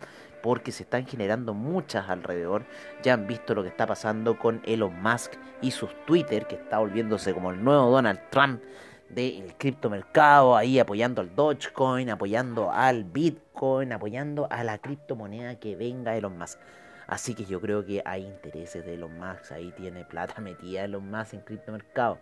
porque 0.43 0.73
se 0.73 0.83
están 0.83 1.07
generando 1.07 1.53
muchas 1.53 2.09
alrededor. 2.09 2.65
Ya 3.03 3.13
han 3.13 3.25
visto 3.25 3.55
lo 3.55 3.63
que 3.63 3.69
está 3.69 3.87
pasando 3.87 4.37
con 4.37 4.61
Elon 4.65 5.01
Musk 5.01 5.35
y 5.61 5.71
sus 5.71 5.89
Twitter, 6.05 6.45
que 6.45 6.55
está 6.55 6.79
volviéndose 6.79 7.33
como 7.33 7.51
el 7.51 7.63
nuevo 7.63 7.89
Donald 7.89 8.19
Trump 8.31 8.61
del 9.07 9.53
criptomercado, 9.57 10.57
ahí 10.57 10.77
apoyando 10.77 11.21
al 11.21 11.33
Dogecoin, 11.33 12.09
apoyando 12.09 12.69
al 12.69 13.05
Bitcoin, 13.05 13.93
apoyando 13.93 14.45
a 14.51 14.65
la 14.65 14.77
criptomoneda 14.79 15.57
que 15.57 15.77
venga 15.77 16.17
Elon 16.17 16.37
Musk. 16.37 16.59
Así 17.07 17.33
que 17.33 17.45
yo 17.45 17.61
creo 17.61 17.85
que 17.85 18.01
hay 18.03 18.25
intereses 18.25 18.85
de 18.85 18.95
Elon 18.95 19.17
Musk, 19.17 19.53
ahí 19.53 19.71
tiene 19.71 20.03
plata 20.03 20.41
metida 20.41 20.83
Elon 20.83 21.09
Musk 21.09 21.35
en 21.35 21.39
criptomercado. 21.39 22.19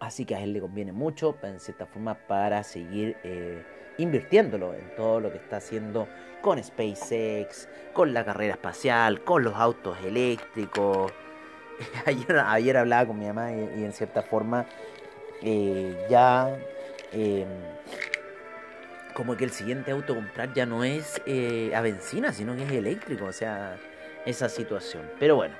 Así 0.00 0.24
que 0.24 0.34
a 0.34 0.40
él 0.40 0.52
le 0.52 0.60
conviene 0.60 0.92
mucho, 0.92 1.36
en 1.42 1.60
cierta 1.60 1.86
forma, 1.86 2.14
para 2.14 2.62
seguir 2.62 3.16
eh, 3.24 3.62
invirtiéndolo 3.98 4.74
en 4.74 4.94
todo 4.96 5.20
lo 5.20 5.30
que 5.30 5.38
está 5.38 5.56
haciendo 5.56 6.08
con 6.40 6.62
SpaceX, 6.62 7.68
con 7.92 8.12
la 8.12 8.24
carrera 8.24 8.54
espacial, 8.54 9.22
con 9.22 9.44
los 9.44 9.54
autos 9.54 9.96
eléctricos. 10.04 11.12
Ayer, 12.50 12.76
hablaba 12.76 13.06
con 13.06 13.18
mi 13.18 13.26
mamá 13.26 13.52
y, 13.52 13.84
en 13.84 13.92
cierta 13.92 14.22
forma 14.22 14.66
eh, 15.42 16.06
ya 16.08 16.56
eh, 17.12 17.46
como 19.14 19.36
que 19.36 19.44
el 19.44 19.50
siguiente 19.50 19.92
auto 19.92 20.14
comprar 20.14 20.52
ya 20.52 20.66
no 20.66 20.84
es 20.84 21.20
eh, 21.26 21.72
a 21.74 21.80
benzina, 21.80 22.32
sino 22.32 22.56
que 22.56 22.64
es 22.64 22.72
eléctrico, 22.72 23.26
o 23.26 23.32
sea, 23.32 23.76
esa 24.26 24.48
situación. 24.48 25.10
Pero 25.18 25.36
bueno, 25.36 25.54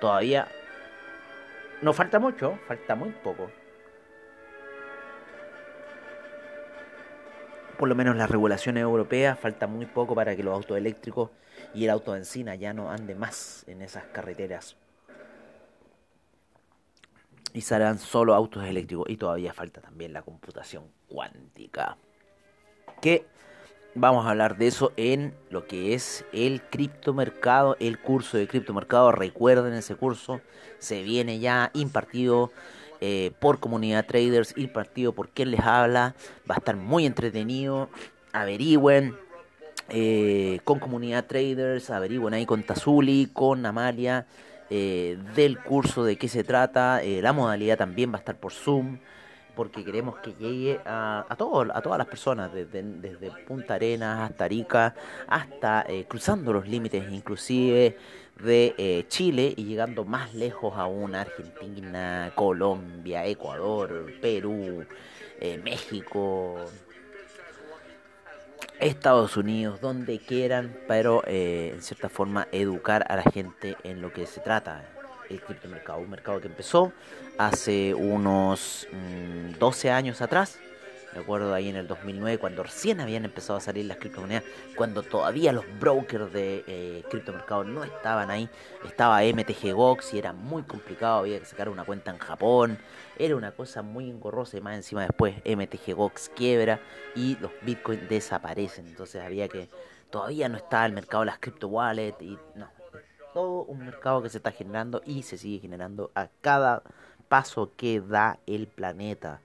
todavía 0.00 0.48
no 1.82 1.92
falta 1.92 2.18
mucho, 2.18 2.58
falta 2.66 2.94
muy 2.94 3.10
poco. 3.10 3.50
Por 7.78 7.88
lo 7.88 7.94
menos 7.94 8.16
las 8.16 8.30
regulaciones 8.30 8.82
europeas 8.82 9.38
falta 9.38 9.66
muy 9.66 9.86
poco 9.86 10.14
para 10.14 10.36
que 10.36 10.42
los 10.42 10.54
autos 10.54 10.76
eléctricos 10.76 11.30
y 11.74 11.84
el 11.84 11.90
auto 11.90 12.12
de 12.12 12.18
benzina 12.18 12.54
ya 12.54 12.72
no 12.72 12.90
ande 12.90 13.14
más 13.14 13.64
en 13.66 13.82
esas 13.82 14.04
carreteras. 14.06 14.76
Y 17.52 17.60
serán 17.60 17.98
solo 17.98 18.34
autos 18.34 18.64
eléctricos. 18.64 19.08
Y 19.08 19.16
todavía 19.16 19.52
falta 19.52 19.80
también 19.80 20.12
la 20.12 20.22
computación 20.22 20.84
cuántica. 21.08 21.96
Que 23.00 23.26
vamos 23.94 24.26
a 24.26 24.30
hablar 24.30 24.56
de 24.56 24.66
eso 24.66 24.92
en 24.96 25.34
lo 25.50 25.66
que 25.66 25.94
es 25.94 26.24
el 26.32 26.62
criptomercado, 26.62 27.76
el 27.80 28.00
curso 28.00 28.36
de 28.36 28.48
criptomercado. 28.48 29.12
Recuerden 29.12 29.72
ese 29.74 29.94
curso, 29.94 30.40
se 30.78 31.02
viene 31.02 31.38
ya 31.38 31.70
impartido 31.74 32.50
eh, 33.06 33.32
por 33.38 33.58
comunidad 33.60 34.06
traders, 34.06 34.54
impartido 34.56 35.12
por 35.12 35.28
quien 35.28 35.50
les 35.50 35.60
habla. 35.60 36.14
Va 36.48 36.54
a 36.54 36.58
estar 36.58 36.76
muy 36.76 37.04
entretenido. 37.06 37.88
Averigüen. 38.32 39.14
eh, 39.90 40.60
con 40.64 40.78
comunidad 40.78 41.26
traders, 41.26 41.90
averigüen 41.90 42.32
ahí 42.32 42.46
con 42.46 42.62
Tazuli, 42.62 43.28
con 43.30 43.66
Amalia, 43.66 44.24
eh, 44.70 45.18
del 45.36 45.58
curso, 45.58 46.04
de 46.04 46.16
qué 46.16 46.28
se 46.28 46.42
trata. 46.42 47.02
La 47.20 47.32
modalidad 47.34 47.76
también 47.76 48.10
va 48.10 48.16
a 48.16 48.20
estar 48.20 48.36
por 48.36 48.52
Zoom 48.52 48.98
porque 49.54 49.84
queremos 49.84 50.16
que 50.22 50.32
llegue 50.40 50.80
a, 50.86 51.26
a, 51.28 51.36
todo- 51.36 51.70
a 51.76 51.80
todas 51.82 51.98
las 51.98 52.08
personas, 52.08 52.52
desde, 52.52 52.82
desde 52.82 53.30
Punta 53.46 53.74
Arenas 53.74 54.30
hasta 54.30 54.44
Arica, 54.46 54.94
hasta 55.28 55.86
cruzando 56.08 56.52
los 56.52 56.66
límites 56.66 57.04
inclusive 57.12 57.96
de 58.42 58.74
eh, 58.78 59.04
Chile 59.08 59.54
y 59.56 59.64
llegando 59.64 60.04
más 60.04 60.34
lejos 60.34 60.74
aún, 60.76 61.14
Argentina, 61.14 62.32
Colombia, 62.34 63.26
Ecuador, 63.26 64.12
Perú, 64.20 64.84
eh, 65.40 65.60
México, 65.62 66.56
Estados 68.80 69.36
Unidos, 69.36 69.80
donde 69.80 70.18
quieran, 70.18 70.76
pero 70.88 71.22
eh, 71.26 71.72
en 71.74 71.82
cierta 71.82 72.08
forma 72.08 72.48
educar 72.52 73.04
a 73.08 73.16
la 73.16 73.22
gente 73.22 73.76
en 73.84 74.02
lo 74.02 74.12
que 74.12 74.26
se 74.26 74.40
trata 74.40 74.84
el 75.30 75.40
criptomercado. 75.40 76.00
Un 76.00 76.10
mercado 76.10 76.40
que 76.40 76.48
empezó 76.48 76.92
hace 77.38 77.94
unos 77.94 78.86
mm, 78.92 79.58
12 79.58 79.90
años 79.90 80.20
atrás. 80.20 80.58
Me 81.14 81.20
acuerdo 81.20 81.54
ahí 81.54 81.68
en 81.68 81.76
el 81.76 81.86
2009 81.86 82.38
cuando 82.38 82.64
recién 82.64 83.00
habían 83.00 83.24
empezado 83.24 83.56
a 83.56 83.60
salir 83.60 83.84
las 83.84 83.98
criptomonedas, 83.98 84.42
cuando 84.76 85.04
todavía 85.04 85.52
los 85.52 85.64
brokers 85.78 86.32
de 86.32 86.64
eh, 86.66 87.04
criptomercado 87.08 87.62
no 87.62 87.84
estaban 87.84 88.30
ahí. 88.30 88.48
Estaba 88.84 89.22
MTG 89.22 89.72
Gox 89.74 90.12
y 90.12 90.18
era 90.18 90.32
muy 90.32 90.64
complicado, 90.64 91.20
había 91.20 91.38
que 91.38 91.44
sacar 91.44 91.68
una 91.68 91.84
cuenta 91.84 92.10
en 92.10 92.18
Japón. 92.18 92.78
Era 93.16 93.36
una 93.36 93.52
cosa 93.52 93.82
muy 93.82 94.10
engorrosa 94.10 94.56
y 94.56 94.60
más 94.60 94.74
encima 94.74 95.02
después 95.02 95.36
MTG 95.44 95.94
Gox 95.94 96.30
quiebra 96.34 96.80
y 97.14 97.36
los 97.36 97.52
bitcoins 97.62 98.08
desaparecen. 98.08 98.88
Entonces 98.88 99.22
había 99.22 99.46
que... 99.48 99.68
Todavía 100.10 100.48
no 100.48 100.56
estaba 100.56 100.84
el 100.86 100.92
mercado 100.92 101.22
de 101.22 101.26
las 101.26 101.38
crypto 101.38 101.68
wallets 101.68 102.20
y 102.22 102.36
no. 102.56 102.68
Todo 103.32 103.64
un 103.64 103.84
mercado 103.84 104.20
que 104.22 104.30
se 104.30 104.38
está 104.38 104.50
generando 104.50 105.00
y 105.04 105.22
se 105.22 105.38
sigue 105.38 105.60
generando 105.60 106.10
a 106.14 106.28
cada 106.40 106.82
paso 107.28 107.72
que 107.76 108.00
da 108.00 108.38
el 108.46 108.66
planeta. 108.66 109.40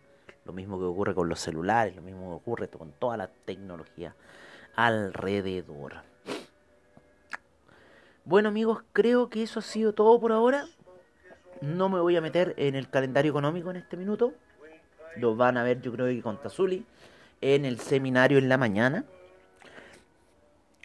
Lo 0.50 0.54
mismo 0.54 0.80
que 0.80 0.86
ocurre 0.86 1.14
con 1.14 1.30
los 1.30 1.40
celulares, 1.40 1.96
lo 1.96 2.02
mismo 2.02 2.30
que 2.30 2.36
ocurre 2.38 2.68
con 2.70 2.92
toda 2.94 3.16
la 3.18 3.28
tecnología 3.28 4.16
alrededor. 4.76 5.98
Bueno 8.26 8.50
amigos, 8.50 8.82
creo 8.92 9.30
que 9.30 9.44
eso 9.44 9.60
ha 9.60 9.62
sido 9.62 9.94
todo 9.94 10.20
por 10.20 10.32
ahora. 10.32 10.66
No 11.62 11.88
me 11.88 12.00
voy 12.00 12.16
a 12.16 12.22
meter 12.22 12.56
en 12.58 12.74
el 12.74 12.90
calendario 12.90 13.30
económico 13.30 13.70
en 13.70 13.76
este 13.76 13.96
minuto. 13.96 14.34
Lo 15.18 15.36
van 15.36 15.56
a 15.56 15.62
ver 15.62 15.82
yo 15.82 15.92
creo 15.92 16.08
que 16.08 16.20
con 16.24 16.42
Tazuli 16.42 16.84
en 17.42 17.64
el 17.64 17.80
seminario 17.80 18.40
en 18.40 18.50
la 18.50 18.58
mañana. 18.58 19.06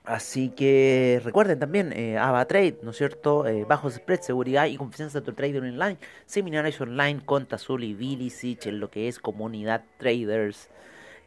Así 0.04 0.50
que 0.50 1.18
recuerden 1.24 1.58
también, 1.58 1.90
eh, 1.94 2.18
Ava 2.18 2.44
Trade, 2.44 2.80
¿no 2.82 2.90
es 2.90 2.98
cierto? 2.98 3.46
Eh, 3.46 3.64
bajos 3.64 3.94
spread, 3.94 4.20
seguridad 4.20 4.66
y 4.66 4.76
confianza 4.76 5.20
de 5.20 5.24
tu 5.24 5.32
trader 5.32 5.62
online. 5.62 5.96
Seminarios 6.26 6.78
online 6.78 7.24
con 7.24 7.46
Tazuli 7.46 7.88
y 7.88 7.94
Bilicic 7.94 8.66
en 8.66 8.80
lo 8.80 8.90
que 8.90 9.08
es 9.08 9.18
comunidad 9.18 9.82
traders 9.98 10.68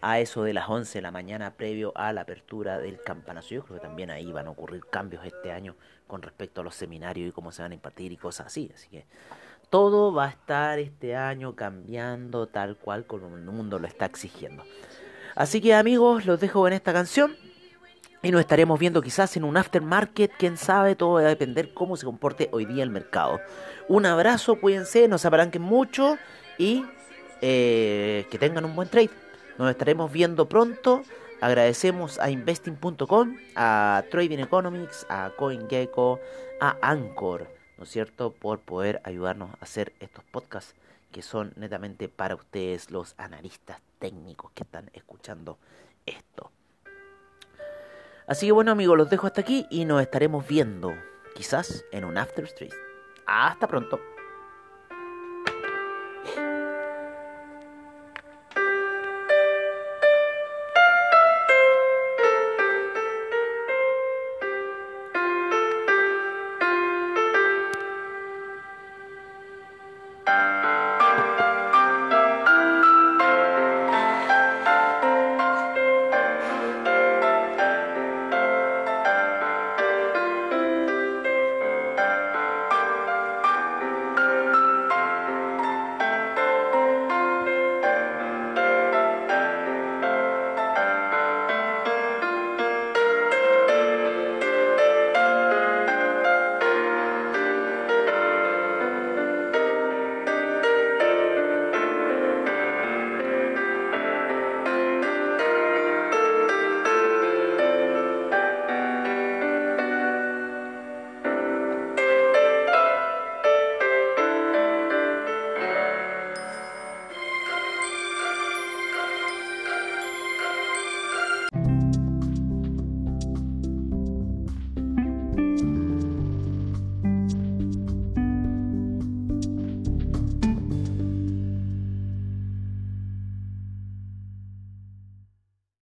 a 0.02 0.20
eso 0.20 0.44
de 0.44 0.54
las 0.54 0.70
11 0.70 1.00
de 1.00 1.02
la 1.02 1.10
mañana 1.10 1.56
previo 1.56 1.92
a 1.96 2.14
la 2.14 2.22
apertura 2.22 2.78
del 2.78 3.02
campanazo. 3.02 3.56
Yo 3.56 3.64
creo 3.64 3.80
que 3.80 3.88
también 3.88 4.12
ahí 4.12 4.32
van 4.32 4.46
a 4.46 4.52
ocurrir 4.52 4.86
cambios 4.86 5.26
este 5.26 5.52
año 5.52 5.76
con 6.06 6.22
respecto 6.22 6.62
a 6.62 6.64
los 6.64 6.76
seminarios 6.76 7.30
y 7.30 7.32
cómo 7.32 7.52
se 7.52 7.64
van 7.64 7.72
a 7.72 7.76
impartir 7.76 8.12
y 8.12 8.18
cosas 8.18 8.46
así. 8.46 8.70
Así 8.76 8.90
que 8.90 9.06
todo 9.72 10.14
va 10.14 10.26
a 10.26 10.30
estar 10.30 10.78
este 10.78 11.16
año 11.16 11.56
cambiando 11.56 12.46
tal 12.46 12.78
cual 12.78 13.08
como 13.08 13.36
el 13.36 13.44
mundo 13.44 13.80
lo 13.80 13.88
está 13.88 14.06
exigiendo. 14.06 14.64
Así 15.34 15.62
que 15.62 15.74
amigos, 15.74 16.28
los 16.28 16.40
dejo 16.40 16.68
en 16.68 16.74
esta 16.74 16.94
canción. 16.94 17.47
Y 18.28 18.32
nos 18.32 18.42
estaremos 18.42 18.78
viendo 18.78 19.02
quizás 19.02 19.38
en 19.38 19.46
un 19.46 19.56
aftermarket, 19.56 20.34
quién 20.38 20.58
sabe, 20.58 20.98
todo 20.98 21.14
va 21.14 21.22
a 21.22 21.24
depender 21.24 21.74
cómo 21.74 21.96
se 21.96 22.06
comporte 22.06 22.50
hoy 22.52 22.66
día 22.66 22.84
el 22.84 22.90
mercado. 22.90 23.40
Un 23.88 24.06
abrazo, 24.06 24.60
cuídense, 24.60 25.08
no 25.08 25.18
se 25.18 25.30
apalanquen 25.30 25.62
mucho 25.62 26.18
y 26.58 26.84
eh, 27.40 28.28
que 28.30 28.38
tengan 28.38 28.66
un 28.66 28.76
buen 28.76 28.90
trade. 28.90 29.12
Nos 29.58 29.72
estaremos 29.72 30.12
viendo 30.12 30.50
pronto. 30.50 31.04
Agradecemos 31.40 32.20
a 32.20 32.30
investing.com, 32.30 33.38
a 33.56 34.04
Trading 34.12 34.40
Economics, 34.40 35.06
a 35.08 35.32
CoinGecko, 35.38 36.20
a 36.60 36.76
Anchor, 36.82 37.48
¿no 37.78 37.86
es 37.86 37.90
cierto?, 37.90 38.34
por 38.34 38.60
poder 38.60 39.00
ayudarnos 39.06 39.52
a 39.52 39.58
hacer 39.62 39.94
estos 40.02 40.26
podcasts 40.26 40.76
que 41.14 41.22
son 41.22 41.54
netamente 41.56 42.10
para 42.10 42.36
ustedes, 42.36 42.92
los 42.92 43.16
analistas 43.18 43.80
técnicos 44.00 44.52
que 44.52 44.64
están 44.64 44.90
escuchando 44.94 45.58
esto. 46.06 46.52
Así 48.28 48.48
que 48.48 48.52
bueno 48.52 48.72
amigos, 48.72 48.98
los 48.98 49.10
dejo 49.10 49.26
hasta 49.26 49.42
aquí 49.42 49.66
y 49.70 49.86
nos 49.86 50.02
estaremos 50.02 50.46
viendo 50.46 50.94
quizás 51.34 51.86
en 51.92 52.04
un 52.04 52.18
After 52.18 52.44
Street. 52.44 52.74
Hasta 53.26 53.68
pronto. 53.68 54.00